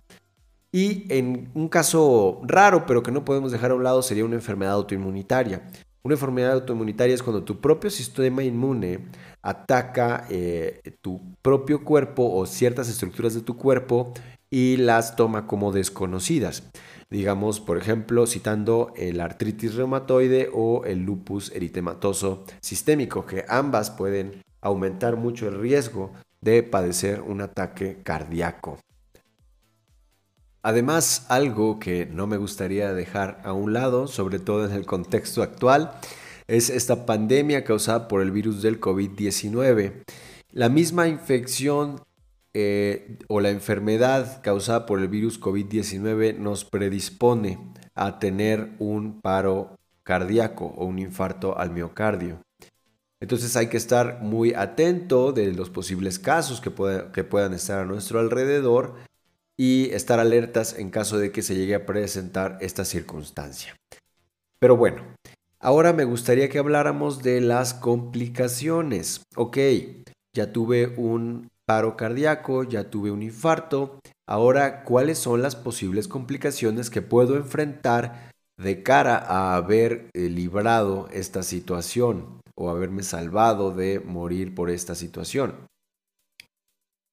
Y 0.71 1.07
en 1.09 1.51
un 1.55 1.69
caso 1.69 2.41
raro, 2.45 2.85
pero 2.87 3.03
que 3.03 3.11
no 3.11 3.25
podemos 3.25 3.53
dejar 3.53 3.71
a 3.71 3.75
un 3.75 3.85
lado, 3.85 4.03
sería 4.03 4.25
una 4.25 4.35
enfermedad 4.37 4.75
autoinmunitaria. 4.75 5.63
Una 6.03 6.15
enfermedad 6.15 6.53
autoinmunitaria 6.53 7.15
es 7.15 7.23
cuando 7.23 7.43
tu 7.43 7.61
propio 7.61 7.91
sistema 7.91 8.43
inmune 8.43 9.01
ataca 9.43 10.27
eh, 10.31 10.81
tu 11.01 11.21
propio 11.43 11.85
cuerpo 11.85 12.33
o 12.35 12.47
ciertas 12.47 12.89
estructuras 12.89 13.35
de 13.35 13.41
tu 13.41 13.57
cuerpo 13.57 14.13
y 14.51 14.77
las 14.77 15.17
toma 15.17 15.47
como 15.47 15.73
desconocidas. 15.73 16.63
Digamos, 17.11 17.61
por 17.61 17.79
ejemplo, 17.79 18.27
citando 18.27 18.93
el 18.97 19.21
artritis 19.21 19.75
reumatoide 19.75 20.51
o 20.53 20.85
el 20.85 21.05
lupus 21.05 21.51
eritematoso 21.53 22.45
sistémico, 22.61 23.25
que 23.25 23.45
ambas 23.49 23.91
pueden 23.91 24.43
aumentar 24.61 25.17
mucho 25.17 25.49
el 25.49 25.59
riesgo 25.59 26.13
de 26.41 26.63
padecer 26.63 27.23
un 27.23 27.41
ataque 27.41 28.01
cardíaco. 28.03 28.79
Además, 30.63 31.27
algo 31.29 31.79
que 31.79 32.07
no 32.07 32.27
me 32.27 32.37
gustaría 32.37 32.93
dejar 32.93 33.41
a 33.45 33.53
un 33.53 33.73
lado, 33.73 34.09
sobre 34.09 34.39
todo 34.39 34.67
en 34.67 34.73
el 34.73 34.87
contexto 34.87 35.43
actual, 35.43 35.93
es 36.49 36.71
esta 36.71 37.07
pandemia 37.07 37.63
causada 37.63 38.09
por 38.09 38.23
el 38.23 38.31
virus 38.31 38.63
del 38.63 38.81
COVID-19. 38.81 40.03
La 40.53 40.69
misma 40.69 41.07
infección 41.07 42.01
eh, 42.55 43.19
o 43.29 43.41
la 43.41 43.51
enfermedad 43.51 44.43
causada 44.43 44.87
por 44.87 44.99
el 44.99 45.09
virus 45.09 45.41
COVID-19 45.41 46.39
nos 46.39 46.65
predispone 46.65 47.59
a 47.95 48.19
tener 48.19 48.71
un 48.79 49.21
paro 49.21 49.77
cardíaco 50.03 50.75
o 50.77 50.87
un 50.87 50.99
infarto 50.99 51.59
al 51.59 51.71
miocardio. 51.71 52.41
Entonces 53.21 53.57
hay 53.57 53.67
que 53.67 53.77
estar 53.77 54.23
muy 54.23 54.55
atento 54.55 55.33
de 55.33 55.53
los 55.53 55.71
posibles 55.71 56.19
casos 56.19 56.61
que, 56.61 56.73
que 57.13 57.25
puedan 57.25 57.53
estar 57.53 57.81
a 57.81 57.85
nuestro 57.85 58.21
alrededor 58.21 58.95
y 59.59 59.91
estar 59.93 60.21
alertas 60.21 60.79
en 60.79 60.91
caso 60.91 61.19
de 61.19 61.33
que 61.33 61.43
se 61.43 61.57
llegue 61.57 61.75
a 61.75 61.85
presentar 61.85 62.59
esta 62.61 62.85
circunstancia. 62.85 63.77
Pero 64.61 64.77
bueno, 64.77 65.03
ahora 65.61 65.93
me 65.93 66.05
gustaría 66.05 66.49
que 66.49 66.59
habláramos 66.59 67.23
de 67.23 67.41
las 67.41 67.75
complicaciones. 67.75 69.23
Ok, 69.37 69.59
ya 70.35 70.53
tuve 70.53 70.95
un 70.97 71.49
paro 71.67 71.97
cardíaco, 71.97 72.63
ya 72.63 72.89
tuve 72.89 73.11
un 73.11 73.23
infarto. 73.23 73.99
Ahora, 74.27 74.85
¿cuáles 74.85 75.19
son 75.19 75.43
las 75.43 75.57
posibles 75.57 76.07
complicaciones 76.07 76.89
que 76.89 77.03
puedo 77.03 77.37
enfrentar 77.37 78.31
de 78.59 78.83
cara 78.83 79.17
a 79.17 79.57
haber 79.57 80.09
eh, 80.15 80.29
librado 80.29 81.09
esta 81.13 81.43
situación 81.43 82.41
o 82.55 82.71
haberme 82.71 83.03
salvado 83.03 83.73
de 83.73 84.01
morir 84.01 84.55
por 84.55 84.71
esta 84.71 84.95
situación? 84.95 85.55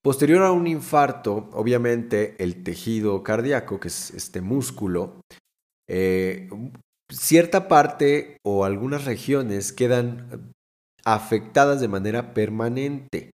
Posterior 0.06 0.44
a 0.44 0.52
un 0.52 0.68
infarto, 0.68 1.50
obviamente 1.54 2.36
el 2.38 2.62
tejido 2.62 3.24
cardíaco, 3.24 3.80
que 3.80 3.88
es 3.88 4.12
este 4.12 4.40
músculo, 4.40 5.20
eh, 5.90 6.48
cierta 7.12 7.68
parte 7.68 8.38
o 8.46 8.66
algunas 8.66 9.06
regiones 9.06 9.74
quedan 9.74 10.52
afectadas 11.04 11.82
de 11.82 11.88
manera 11.88 12.36
permanente. 12.36 13.32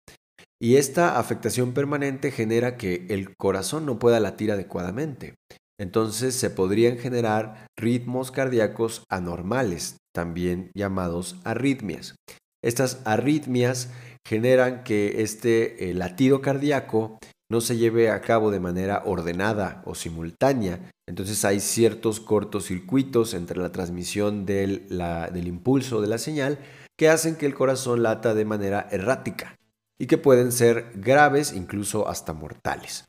Y 0.61 0.75
esta 0.75 1.17
afectación 1.17 1.73
permanente 1.73 2.31
genera 2.31 2.75
que 2.75 3.05
el 3.11 3.37
corazón 3.37 3.85
no 3.85 3.97
pueda 3.97 4.19
latir 4.19 4.51
adecuadamente. 4.51 5.35
Entonces 5.79 6.35
se 6.35 6.49
podrían 6.49 6.97
generar 6.97 7.65
ritmos 7.77 8.29
cardíacos 8.29 9.05
anormales, 9.09 9.95
también 10.13 10.71
llamados 10.75 11.39
arritmias. 11.45 12.15
Estas 12.61 13.01
arritmias 13.05 13.89
generan 14.27 14.83
que 14.83 15.21
este 15.21 15.89
eh, 15.89 15.93
latido 15.93 16.41
cardíaco 16.41 17.17
no 17.49 17.61
se 17.61 17.77
lleve 17.77 18.09
a 18.09 18.19
cabo 18.19 18.51
de 18.51 18.59
manera 18.59 19.03
ordenada 19.05 19.81
o 19.85 19.95
simultánea. 19.95 20.91
Entonces 21.07 21.45
hay 21.45 21.61
ciertos 21.61 22.19
cortocircuitos 22.19 23.33
entre 23.33 23.57
la 23.57 23.71
transmisión 23.71 24.45
del, 24.45 24.89
del 24.89 25.47
impulso 25.47 26.01
de 26.01 26.07
la 26.07 26.17
señal 26.17 26.59
que 26.97 27.07
hacen 27.07 27.37
que 27.37 27.45
el 27.45 27.55
corazón 27.55 28.03
lata 28.03 28.33
de 28.33 28.43
manera 28.43 28.89
errática 28.91 29.55
y 29.97 30.07
que 30.07 30.17
pueden 30.17 30.51
ser 30.51 30.91
graves, 30.95 31.53
incluso 31.53 32.09
hasta 32.09 32.33
mortales. 32.33 33.05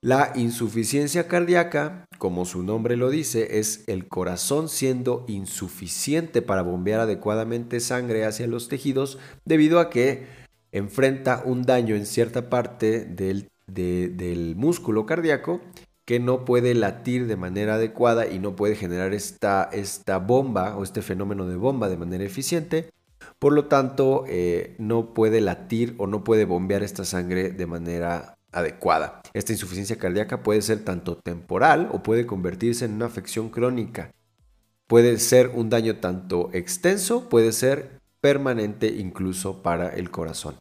La 0.00 0.32
insuficiencia 0.36 1.28
cardíaca, 1.28 2.06
como 2.16 2.46
su 2.46 2.62
nombre 2.62 2.96
lo 2.96 3.10
dice, 3.10 3.58
es 3.58 3.84
el 3.88 4.08
corazón 4.08 4.70
siendo 4.70 5.26
insuficiente 5.28 6.40
para 6.40 6.62
bombear 6.62 7.00
adecuadamente 7.00 7.80
sangre 7.80 8.24
hacia 8.24 8.46
los 8.46 8.68
tejidos 8.68 9.18
debido 9.44 9.80
a 9.80 9.90
que 9.90 10.45
enfrenta 10.76 11.42
un 11.44 11.62
daño 11.62 11.94
en 11.94 12.06
cierta 12.06 12.50
parte 12.50 13.04
del, 13.04 13.48
del 13.66 14.54
músculo 14.56 15.06
cardíaco 15.06 15.60
que 16.04 16.20
no 16.20 16.44
puede 16.44 16.74
latir 16.74 17.26
de 17.26 17.36
manera 17.36 17.74
adecuada 17.74 18.26
y 18.28 18.38
no 18.38 18.54
puede 18.54 18.76
generar 18.76 19.12
esta, 19.12 19.68
esta 19.72 20.18
bomba 20.18 20.76
o 20.76 20.84
este 20.84 21.02
fenómeno 21.02 21.46
de 21.46 21.56
bomba 21.56 21.88
de 21.88 21.96
manera 21.96 22.24
eficiente. 22.24 22.90
Por 23.38 23.52
lo 23.54 23.66
tanto, 23.66 24.24
eh, 24.28 24.76
no 24.78 25.14
puede 25.14 25.40
latir 25.40 25.94
o 25.98 26.06
no 26.06 26.22
puede 26.22 26.44
bombear 26.44 26.82
esta 26.82 27.04
sangre 27.04 27.50
de 27.50 27.66
manera 27.66 28.36
adecuada. 28.52 29.20
Esta 29.34 29.52
insuficiencia 29.52 29.96
cardíaca 29.96 30.42
puede 30.42 30.62
ser 30.62 30.84
tanto 30.84 31.16
temporal 31.16 31.88
o 31.92 32.02
puede 32.02 32.24
convertirse 32.24 32.84
en 32.84 32.92
una 32.92 33.06
afección 33.06 33.48
crónica. 33.48 34.12
Puede 34.86 35.18
ser 35.18 35.50
un 35.54 35.70
daño 35.70 35.96
tanto 35.96 36.50
extenso, 36.52 37.28
puede 37.28 37.50
ser 37.50 37.98
permanente 38.20 38.86
incluso 38.86 39.62
para 39.62 39.88
el 39.88 40.10
corazón 40.10 40.56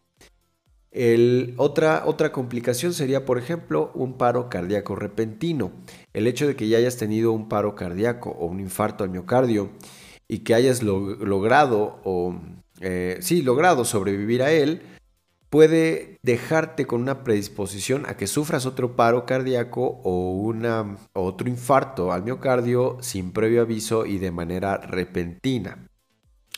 otra, 1.57 2.03
otra 2.05 2.31
complicación 2.31 2.93
sería, 2.93 3.25
por 3.25 3.37
ejemplo, 3.37 3.91
un 3.95 4.13
paro 4.13 4.49
cardíaco 4.49 4.95
repentino. 4.95 5.71
El 6.13 6.27
hecho 6.27 6.47
de 6.47 6.55
que 6.55 6.67
ya 6.67 6.77
hayas 6.77 6.97
tenido 6.97 7.33
un 7.33 7.49
paro 7.49 7.75
cardíaco 7.75 8.29
o 8.29 8.45
un 8.45 8.59
infarto 8.59 9.03
al 9.03 9.09
miocardio 9.09 9.71
y 10.27 10.39
que 10.39 10.55
hayas 10.55 10.83
logrado 10.83 11.99
o 12.03 12.39
eh, 12.81 13.17
sí, 13.21 13.41
logrado 13.41 13.85
sobrevivir 13.85 14.41
a 14.41 14.51
él, 14.51 14.81
puede 15.49 16.17
dejarte 16.23 16.85
con 16.85 17.01
una 17.01 17.23
predisposición 17.23 18.05
a 18.07 18.17
que 18.17 18.27
sufras 18.27 18.65
otro 18.65 18.95
paro 18.95 19.25
cardíaco 19.25 20.01
o 20.03 20.31
una, 20.31 20.97
otro 21.13 21.47
infarto 21.49 22.11
al 22.11 22.23
miocardio 22.23 22.97
sin 23.01 23.31
previo 23.31 23.61
aviso 23.61 24.05
y 24.05 24.17
de 24.17 24.31
manera 24.31 24.77
repentina. 24.77 25.87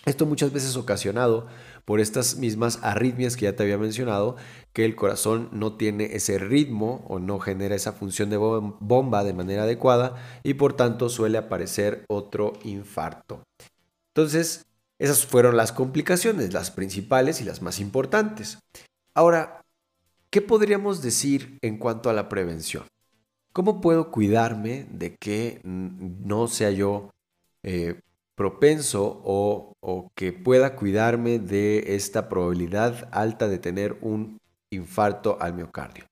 Esto 0.06 0.26
muchas 0.26 0.54
veces 0.54 0.76
ocasionado 0.78 1.48
por 1.88 2.02
estas 2.02 2.36
mismas 2.36 2.80
arritmias 2.84 3.38
que 3.38 3.46
ya 3.46 3.56
te 3.56 3.64
había 3.64 3.78
mencionado, 3.78 4.36
que 4.74 4.84
el 4.84 4.98
corazón 4.98 5.48
no 5.54 5.78
tiene 5.78 6.18
ese 6.18 6.38
ritmo 6.38 7.06
o 7.08 7.18
no 7.18 7.40
genera 7.40 7.76
esa 7.76 7.94
función 7.94 8.30
de 8.30 8.36
bomba 8.36 9.24
de 9.24 9.32
manera 9.32 9.64
adecuada 9.64 10.22
y 10.44 10.56
por 10.56 10.74
tanto 10.76 11.08
suele 11.08 11.38
aparecer 11.38 12.04
otro 12.10 12.52
infarto. 12.66 13.42
Entonces, 14.14 14.66
esas 15.00 15.26
fueron 15.26 15.56
las 15.56 15.72
complicaciones, 15.72 16.52
las 16.52 16.72
principales 16.72 17.40
y 17.40 17.46
las 17.46 17.62
más 17.62 17.80
importantes. 17.80 18.60
Ahora, 19.14 19.62
¿qué 20.30 20.42
podríamos 20.42 21.02
decir 21.02 21.58
en 21.62 21.78
cuanto 21.78 22.10
a 22.10 22.14
la 22.14 22.28
prevención? 22.28 22.84
¿Cómo 23.54 23.80
puedo 23.80 24.12
cuidarme 24.12 24.88
de 24.92 25.16
que 25.16 25.62
no 25.64 26.50
sea 26.50 26.70
yo 26.72 27.12
eh, 27.64 28.02
propenso 28.38 29.20
o, 29.26 29.74
que 30.16 30.32
pueda 30.32 30.76
cuidarme 30.76 31.40
de 31.40 31.96
esta 31.96 32.30
probabilidad 32.30 33.10
alta 33.12 33.48
de 33.48 33.58
tener 33.58 33.98
un 34.02 34.40
infarto 34.70 35.38
al 35.42 35.54
miocardio. 35.54 36.06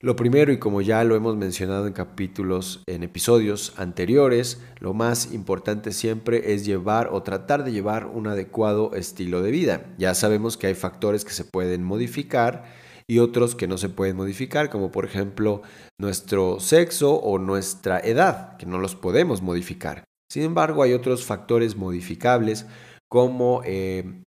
Lo 0.00 0.16
primero, 0.16 0.52
y 0.52 0.58
como 0.58 0.80
ya 0.80 1.02
lo 1.04 1.16
hemos 1.16 1.36
mencionado 1.36 1.86
en 1.86 1.92
capítulos, 1.92 2.82
en 2.86 3.02
episodios 3.02 3.72
anteriores, 3.76 4.60
lo 4.80 4.94
más 4.94 5.32
importante 5.32 5.92
siempre 5.92 6.54
es 6.54 6.64
llevar 6.64 7.08
o 7.12 7.22
tratar 7.22 7.64
de 7.64 7.72
llevar 7.72 8.06
un 8.06 8.26
adecuado 8.26 8.94
estilo 8.94 9.42
de 9.42 9.50
vida. 9.50 9.94
Ya 9.98 10.14
sabemos 10.14 10.56
que 10.56 10.68
hay 10.68 10.74
factores 10.74 11.24
que 11.24 11.32
se 11.32 11.44
pueden 11.44 11.82
modificar 11.84 12.64
y 13.06 13.18
otros 13.18 13.54
que 13.54 13.68
no 13.68 13.78
se 13.78 13.88
pueden 13.88 14.16
modificar, 14.16 14.70
como 14.70 14.90
por 14.90 15.04
ejemplo 15.04 15.62
nuestro 15.98 16.60
sexo 16.60 17.14
o 17.14 17.38
nuestra 17.38 17.98
edad, 17.98 18.56
que 18.56 18.66
no 18.66 18.78
los 18.78 18.94
podemos 18.96 19.40
modificar. 19.40 20.04
Sin 20.32 20.44
embargo, 20.44 20.82
hay 20.82 20.94
otros 20.94 21.26
factores 21.26 21.76
modificables 21.76 22.64
como 23.06 23.60
eh, 23.66 24.22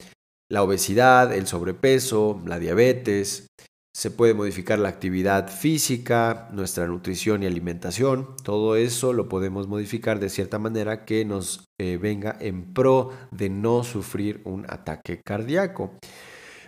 la 0.51 0.65
obesidad, 0.65 1.33
el 1.33 1.47
sobrepeso, 1.47 2.43
la 2.45 2.59
diabetes. 2.59 3.47
Se 3.95 4.11
puede 4.11 4.35
modificar 4.35 4.81
la 4.81 4.88
actividad 4.88 5.49
física, 5.49 6.49
nuestra 6.51 6.88
nutrición 6.88 7.45
y 7.45 7.47
alimentación. 7.47 8.35
Todo 8.43 8.75
eso 8.75 9.12
lo 9.12 9.29
podemos 9.29 9.69
modificar 9.69 10.19
de 10.19 10.29
cierta 10.29 10.59
manera 10.59 11.05
que 11.05 11.25
nos 11.25 11.67
eh, 11.81 12.01
venga 12.03 12.37
en 12.41 12.75
pro 12.75 13.11
de 13.31 13.49
no 13.49 13.85
sufrir 13.85 14.41
un 14.43 14.67
ataque 14.69 15.21
cardíaco. 15.25 15.93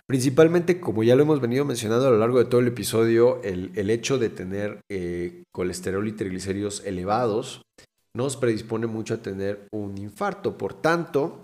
Principalmente, 0.07 0.79
como 0.79 1.03
ya 1.03 1.17
lo 1.17 1.25
hemos 1.25 1.41
venido 1.41 1.65
mencionando 1.65 2.07
a 2.07 2.11
lo 2.13 2.19
largo 2.19 2.39
de 2.39 2.45
todo 2.45 2.61
el 2.61 2.69
episodio, 2.69 3.43
el, 3.43 3.91
hecho 3.91 4.17
de 4.17 4.29
tener 4.29 4.79
eh, 4.89 5.43
colesterol 5.53 6.07
y 6.07 6.13
triglicéridos 6.13 6.85
elevados 6.87 7.63
nos 8.15 8.37
predispone 8.37 8.87
mucho 8.87 9.15
a 9.15 9.23
tener 9.23 9.67
un 9.73 9.99
infarto. 9.99 10.57
Por 10.57 10.75
tanto, 10.75 11.43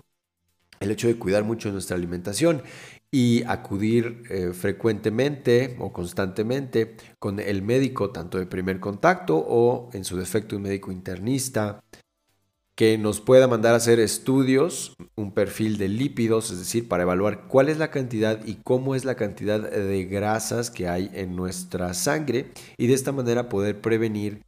el 0.79 0.91
hecho 0.91 1.07
de 1.07 1.17
cuidar 1.17 1.43
mucho 1.43 1.71
nuestra 1.71 1.95
alimentación 1.95 2.63
y 3.11 3.43
acudir 3.45 4.23
eh, 4.29 4.53
frecuentemente 4.53 5.75
o 5.79 5.91
constantemente 5.91 6.95
con 7.19 7.39
el 7.39 7.61
médico, 7.61 8.11
tanto 8.11 8.37
de 8.37 8.45
primer 8.45 8.79
contacto 8.79 9.37
o 9.37 9.89
en 9.93 10.05
su 10.05 10.17
defecto 10.17 10.55
un 10.55 10.63
médico 10.63 10.91
internista, 10.91 11.83
que 12.73 12.97
nos 12.97 13.19
pueda 13.19 13.47
mandar 13.47 13.73
a 13.73 13.77
hacer 13.77 13.99
estudios, 13.99 14.95
un 15.15 15.33
perfil 15.33 15.77
de 15.77 15.89
lípidos, 15.89 16.51
es 16.51 16.59
decir, 16.59 16.87
para 16.87 17.03
evaluar 17.03 17.47
cuál 17.47 17.69
es 17.69 17.77
la 17.77 17.91
cantidad 17.91 18.43
y 18.45 18.55
cómo 18.55 18.95
es 18.95 19.05
la 19.05 19.15
cantidad 19.15 19.59
de 19.59 20.05
grasas 20.05 20.71
que 20.71 20.87
hay 20.87 21.11
en 21.13 21.35
nuestra 21.35 21.93
sangre 21.93 22.51
y 22.77 22.87
de 22.87 22.93
esta 22.93 23.11
manera 23.11 23.49
poder 23.49 23.81
prevenir 23.81 24.41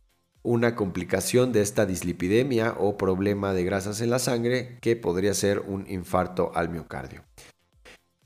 una 0.43 0.75
complicación 0.75 1.51
de 1.51 1.61
esta 1.61 1.85
dislipidemia 1.85 2.75
o 2.77 2.97
problema 2.97 3.53
de 3.53 3.63
grasas 3.63 4.01
en 4.01 4.09
la 4.09 4.19
sangre 4.19 4.77
que 4.81 4.95
podría 4.95 5.33
ser 5.33 5.59
un 5.59 5.89
infarto 5.89 6.51
al 6.53 6.69
miocardio. 6.69 7.23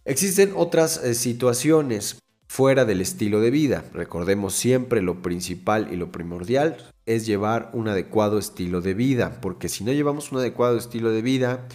Existen 0.04 0.54
otras 0.56 1.04
eh, 1.04 1.14
situaciones 1.14 2.18
fuera 2.48 2.86
del 2.86 3.02
estilo 3.02 3.40
de 3.42 3.52
vida. 3.52 3.84
Recordemos 3.94 4.54
siempre 4.54 5.02
lo 5.02 5.22
principal 5.22 5.90
y 5.92 5.96
lo 5.96 6.12
primordial 6.12 6.78
es 7.06 7.26
llevar 7.26 7.70
un 7.74 7.88
adecuado 7.88 8.40
estilo 8.40 8.82
de 8.82 8.94
vida, 8.94 9.40
porque 9.42 9.70
si 9.70 9.84
no 9.84 9.92
llevamos 9.92 10.32
un 10.32 10.40
adecuado 10.40 10.78
estilo 10.78 11.12
de 11.12 11.22
vida, 11.22 11.68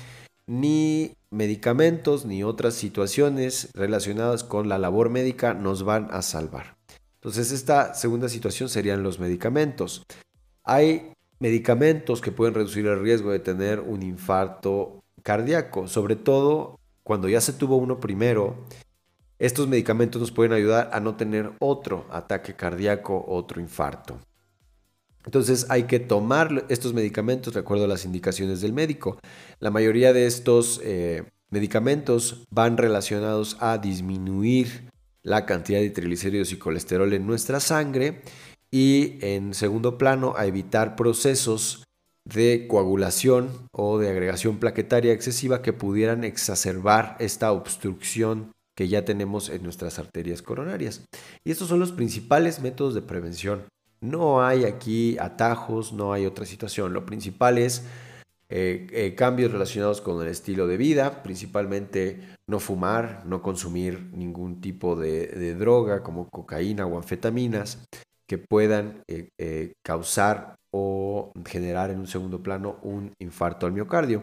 ni 0.47 1.13
medicamentos 1.31 2.27
ni 2.27 2.43
otras 2.43 2.75
situaciones 2.75 3.69
relacionadas 3.75 4.45
con 4.45 4.69
la 4.69 4.79
labor 4.79 5.09
médica 5.09 5.55
nos 5.55 5.83
van 5.83 6.09
a 6.11 6.23
salvar. 6.23 6.77
Entonces 7.15 7.53
esta 7.53 7.95
segunda 7.95 8.29
situación 8.29 8.69
serían 8.69 9.03
los 9.03 9.21
medicamentos. 9.21 10.03
Hay 10.65 11.13
medicamentos 11.39 12.21
que 12.21 12.33
pueden 12.33 12.55
reducir 12.55 12.87
el 12.87 13.01
riesgo 13.01 13.33
de 13.33 13.41
tener 13.41 13.81
un 13.81 14.03
infarto 14.03 15.03
cardíaco, 15.23 15.89
sobre 15.89 16.17
todo 16.17 16.79
cuando 17.03 17.29
ya 17.29 17.41
se 17.41 17.53
tuvo 17.53 17.77
uno 17.77 18.01
primero. 18.01 18.65
Estos 19.39 19.67
medicamentos 19.67 20.21
nos 20.21 20.31
pueden 20.31 20.53
ayudar 20.53 20.91
a 20.93 21.01
no 21.01 21.17
tener 21.17 21.53
otro 21.59 22.07
ataque 22.11 22.55
cardíaco, 22.55 23.25
otro 23.27 23.61
infarto. 23.61 24.19
Entonces 25.25 25.67
hay 25.69 25.85
que 25.85 26.01
tomar 26.01 26.65
estos 26.69 26.95
medicamentos 26.95 27.55
de 27.55 27.61
acuerdo 27.61 27.85
a 27.85 27.89
las 27.89 28.05
indicaciones 28.05 28.61
del 28.61 28.73
médico. 28.73 29.19
La 29.61 29.71
mayoría 29.71 30.13
de 30.13 30.27
estos 30.27 30.81
eh, 30.85 31.25
medicamentos 31.51 32.47
van 32.51 32.77
relacionados 32.77 33.57
a 33.61 33.79
disminuir 33.79 34.91
la 35.23 35.47
cantidad 35.47 35.81
de 35.81 35.91
triglicéridos 35.91 36.53
y 36.53 36.57
colesterol 36.57 37.13
en 37.13 37.27
nuestra 37.27 37.61
sangre 37.61 38.23
y 38.73 39.19
en 39.21 39.55
segundo 39.55 39.99
plano 39.99 40.35
a 40.37 40.47
evitar 40.47 40.97
procesos 40.97 41.85
de 42.25 42.67
coagulación 42.69 43.51
o 43.73 43.99
de 43.99 44.09
agregación 44.09 44.59
plaquetaria 44.59 45.13
excesiva 45.13 45.61
que 45.61 45.73
pudieran 45.73 46.25
exacerbar 46.25 47.17
esta 47.21 47.53
obstrucción 47.53 48.53
que 48.75 48.89
ya 48.89 49.05
tenemos 49.05 49.51
en 49.51 49.63
nuestras 49.63 49.99
arterias 49.99 50.41
coronarias. 50.41 51.03
Y 51.45 51.51
estos 51.51 51.69
son 51.69 51.81
los 51.81 51.93
principales 51.93 52.61
métodos 52.61 52.95
de 52.95 53.03
prevención. 53.03 53.65
No 54.01 54.43
hay 54.43 54.65
aquí 54.65 55.19
atajos, 55.19 55.93
no 55.93 56.13
hay 56.13 56.25
otra 56.25 56.47
situación. 56.47 56.95
Lo 56.95 57.05
principal 57.05 57.59
es 57.59 57.85
eh, 58.49 58.87
eh, 58.93 59.15
cambios 59.15 59.53
relacionados 59.53 60.01
con 60.01 60.23
el 60.23 60.29
estilo 60.29 60.67
de 60.67 60.77
vida, 60.77 61.23
principalmente 61.23 62.21
no 62.49 62.61
fumar, 62.61 63.23
no 63.27 63.43
consumir 63.43 64.11
ningún 64.13 64.61
tipo 64.61 64.97
de 64.97 65.55
droga 65.55 66.03
como 66.03 66.29
cocaína 66.29 66.87
o 66.87 66.97
anfetaminas, 66.97 67.87
que 68.29 68.39
puedan 68.39 69.03
eh, 69.09 69.29
eh, 69.39 69.73
causar 69.85 70.57
o 70.73 71.33
generar 71.47 71.91
en 71.91 72.01
un 72.01 72.07
segundo 72.07 72.43
plano 72.43 72.79
un 72.83 73.13
infarto 73.21 73.67
al 73.67 73.73
miocardio. 73.73 74.23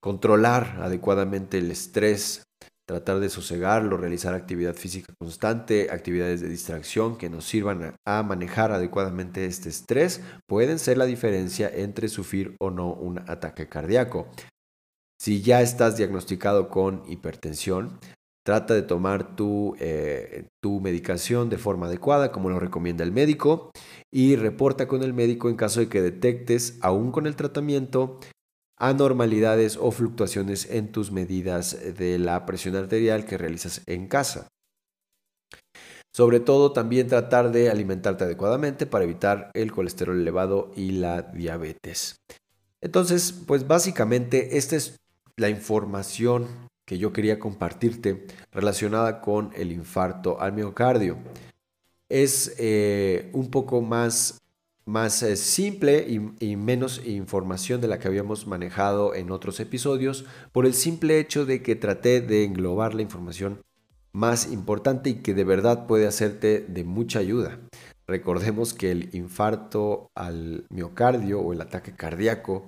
Controlar 0.00 0.78
adecuadamente 0.80 1.58
el 1.58 1.70
estrés 1.70 2.42
tratar 2.88 3.20
de 3.20 3.28
sosegarlo, 3.28 3.98
realizar 3.98 4.32
actividad 4.32 4.74
física 4.74 5.12
constante, 5.18 5.88
actividades 5.90 6.40
de 6.40 6.48
distracción 6.48 7.18
que 7.18 7.28
nos 7.28 7.44
sirvan 7.44 7.94
a 8.06 8.22
manejar 8.22 8.72
adecuadamente 8.72 9.44
este 9.44 9.68
estrés, 9.68 10.22
pueden 10.46 10.78
ser 10.78 10.96
la 10.96 11.04
diferencia 11.04 11.68
entre 11.68 12.08
sufrir 12.08 12.56
o 12.58 12.70
no 12.70 12.94
un 12.94 13.18
ataque 13.18 13.68
cardíaco. 13.68 14.26
Si 15.20 15.42
ya 15.42 15.60
estás 15.60 15.98
diagnosticado 15.98 16.70
con 16.70 17.02
hipertensión, 17.06 18.00
trata 18.48 18.72
de 18.72 18.80
tomar 18.80 19.36
tu, 19.36 19.76
eh, 19.78 20.46
tu, 20.62 20.80
medicación 20.80 21.50
de 21.50 21.58
forma 21.58 21.84
adecuada, 21.84 22.32
como 22.32 22.48
lo 22.48 22.58
recomienda 22.58 23.04
el 23.04 23.12
médico, 23.12 23.70
y 24.10 24.36
reporta 24.36 24.88
con 24.88 25.02
el 25.02 25.12
médico 25.12 25.50
en 25.50 25.56
caso 25.56 25.80
de 25.80 25.90
que 25.90 26.00
detectes, 26.00 26.78
aún 26.80 27.12
con 27.12 27.26
el 27.26 27.36
tratamiento, 27.36 28.20
anormalidades 28.78 29.76
o 29.76 29.90
fluctuaciones 29.90 30.70
en 30.70 30.90
tus 30.90 31.12
medidas 31.12 31.78
de 31.98 32.18
la 32.18 32.46
presión 32.46 32.74
arterial 32.74 33.26
que 33.26 33.36
realizas 33.36 33.82
en 33.84 34.08
casa. 34.08 34.48
Sobre 36.10 36.40
todo 36.40 36.72
también 36.72 37.06
tratar 37.06 37.52
de 37.52 37.68
alimentarte 37.68 38.24
adecuadamente 38.24 38.86
para 38.86 39.04
evitar 39.04 39.50
el 39.52 39.72
colesterol 39.72 40.18
elevado 40.18 40.72
y 40.74 40.92
la 40.92 41.20
diabetes. 41.20 42.16
Entonces, 42.80 43.30
pues 43.46 43.68
básicamente 43.68 44.56
esta 44.56 44.74
es 44.76 44.96
la 45.36 45.50
información 45.50 46.68
que 46.88 46.96
yo 46.96 47.12
quería 47.12 47.38
compartirte 47.38 48.26
relacionada 48.50 49.20
con 49.20 49.50
el 49.54 49.72
infarto 49.72 50.40
al 50.40 50.54
miocardio. 50.54 51.18
Es 52.08 52.54
eh, 52.56 53.28
un 53.34 53.50
poco 53.50 53.82
más, 53.82 54.40
más 54.86 55.22
eh, 55.22 55.36
simple 55.36 56.06
y, 56.08 56.30
y, 56.40 56.56
menos 56.56 57.06
información 57.06 57.82
de 57.82 57.88
la 57.88 57.98
que 57.98 58.08
habíamos 58.08 58.46
manejado 58.46 59.14
en 59.14 59.30
otros 59.30 59.60
episodios 59.60 60.24
por 60.50 60.64
el 60.64 60.72
simple 60.72 61.20
hecho 61.20 61.44
de 61.44 61.62
que 61.62 61.76
traté 61.76 62.22
de 62.22 62.44
englobar 62.44 62.94
la 62.94 63.02
información 63.02 63.60
más 64.12 64.50
importante 64.50 65.10
y 65.10 65.14
que 65.16 65.34
de 65.34 65.44
verdad 65.44 65.86
puede 65.86 66.06
hacerte 66.06 66.64
de 66.66 66.84
mucha 66.84 67.18
ayuda. 67.18 67.60
Recordemos 68.06 68.72
que 68.72 68.92
el 68.92 69.14
infarto 69.14 70.10
al 70.14 70.64
miocardio 70.70 71.40
o 71.40 71.52
el 71.52 71.60
ataque 71.60 71.92
cardíaco 71.92 72.64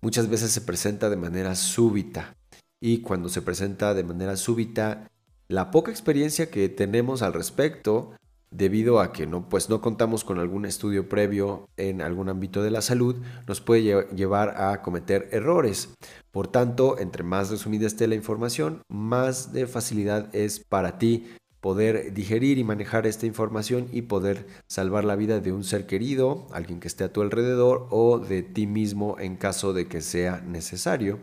muchas 0.00 0.28
veces 0.28 0.52
se 0.52 0.60
presenta 0.60 1.10
de 1.10 1.16
manera 1.16 1.56
súbita 1.56 2.36
y 2.80 3.02
cuando 3.02 3.28
se 3.28 3.42
presenta 3.42 3.94
de 3.94 4.04
manera 4.04 4.36
súbita, 4.36 5.10
la 5.48 5.70
poca 5.70 5.90
experiencia 5.90 6.50
que 6.50 6.68
tenemos 6.68 7.22
al 7.22 7.32
respecto, 7.32 8.12
debido 8.50 9.00
a 9.00 9.12
que 9.12 9.26
no, 9.26 9.48
pues 9.48 9.68
no 9.68 9.80
contamos 9.80 10.24
con 10.24 10.38
algún 10.38 10.64
estudio 10.64 11.08
previo 11.08 11.68
en 11.76 12.02
algún 12.02 12.28
ámbito 12.28 12.62
de 12.62 12.70
la 12.70 12.82
salud, 12.82 13.16
nos 13.46 13.60
puede 13.60 14.06
llevar 14.14 14.60
a 14.60 14.82
cometer 14.82 15.28
errores. 15.32 15.90
Por 16.30 16.48
tanto, 16.48 16.98
entre 16.98 17.22
más 17.22 17.50
resumida 17.50 17.86
esté 17.86 18.06
la 18.06 18.14
información, 18.14 18.82
más 18.88 19.52
de 19.52 19.66
facilidad 19.66 20.34
es 20.34 20.60
para 20.60 20.98
ti 20.98 21.26
poder 21.60 22.14
digerir 22.14 22.58
y 22.58 22.64
manejar 22.64 23.06
esta 23.06 23.26
información 23.26 23.88
y 23.92 24.02
poder 24.02 24.46
salvar 24.66 25.04
la 25.04 25.16
vida 25.16 25.40
de 25.40 25.52
un 25.52 25.62
ser 25.62 25.86
querido, 25.86 26.46
alguien 26.52 26.80
que 26.80 26.88
esté 26.88 27.04
a 27.04 27.12
tu 27.12 27.20
alrededor 27.20 27.86
o 27.90 28.18
de 28.18 28.42
ti 28.42 28.66
mismo 28.66 29.16
en 29.18 29.36
caso 29.36 29.72
de 29.72 29.86
que 29.86 30.00
sea 30.00 30.40
necesario. 30.40 31.18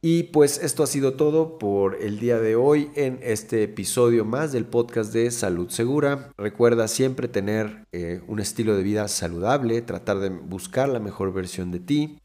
Y 0.00 0.24
pues 0.24 0.58
esto 0.62 0.84
ha 0.84 0.86
sido 0.86 1.14
todo 1.14 1.58
por 1.58 1.96
el 2.00 2.20
día 2.20 2.38
de 2.38 2.54
hoy 2.54 2.92
en 2.94 3.18
este 3.20 3.64
episodio 3.64 4.24
más 4.24 4.52
del 4.52 4.64
podcast 4.64 5.12
de 5.12 5.28
Salud 5.32 5.70
Segura. 5.70 6.30
Recuerda 6.36 6.86
siempre 6.86 7.26
tener 7.26 7.84
eh, 7.90 8.22
un 8.28 8.38
estilo 8.38 8.76
de 8.76 8.84
vida 8.84 9.08
saludable, 9.08 9.82
tratar 9.82 10.20
de 10.20 10.28
buscar 10.28 10.88
la 10.88 11.00
mejor 11.00 11.32
versión 11.32 11.72
de 11.72 11.80
ti, 11.80 12.20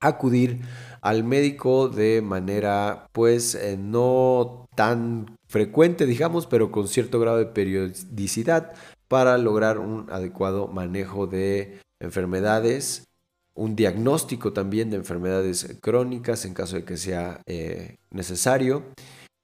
acudir 0.00 0.60
al 1.00 1.24
médico 1.24 1.88
de 1.88 2.20
manera 2.20 3.08
pues 3.12 3.54
eh, 3.54 3.78
no 3.78 4.68
tan 4.76 5.34
frecuente 5.48 6.04
digamos, 6.04 6.46
pero 6.46 6.70
con 6.70 6.88
cierto 6.88 7.18
grado 7.18 7.38
de 7.38 7.46
periodicidad 7.46 8.74
para 9.08 9.38
lograr 9.38 9.78
un 9.78 10.08
adecuado 10.10 10.68
manejo 10.68 11.26
de 11.26 11.80
enfermedades 12.00 13.04
un 13.54 13.76
diagnóstico 13.76 14.52
también 14.52 14.90
de 14.90 14.96
enfermedades 14.96 15.76
crónicas 15.80 16.44
en 16.44 16.54
caso 16.54 16.76
de 16.76 16.84
que 16.84 16.96
sea 16.96 17.40
eh, 17.46 17.96
necesario 18.10 18.84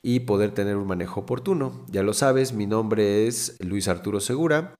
y 0.03 0.21
poder 0.21 0.53
tener 0.53 0.77
un 0.77 0.87
manejo 0.87 1.21
oportuno. 1.21 1.85
Ya 1.89 2.03
lo 2.03 2.15
sabes, 2.15 2.53
mi 2.53 2.67
nombre 2.67 3.27
es 3.27 3.57
Luis 3.61 3.89
Arturo 3.89 4.21
Segura. 4.21 4.75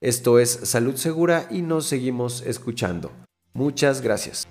Esto 0.00 0.38
es 0.38 0.50
Salud 0.50 0.96
Segura 0.96 1.46
y 1.50 1.62
nos 1.62 1.86
seguimos 1.86 2.42
escuchando. 2.42 3.10
Muchas 3.54 4.02
gracias. 4.02 4.46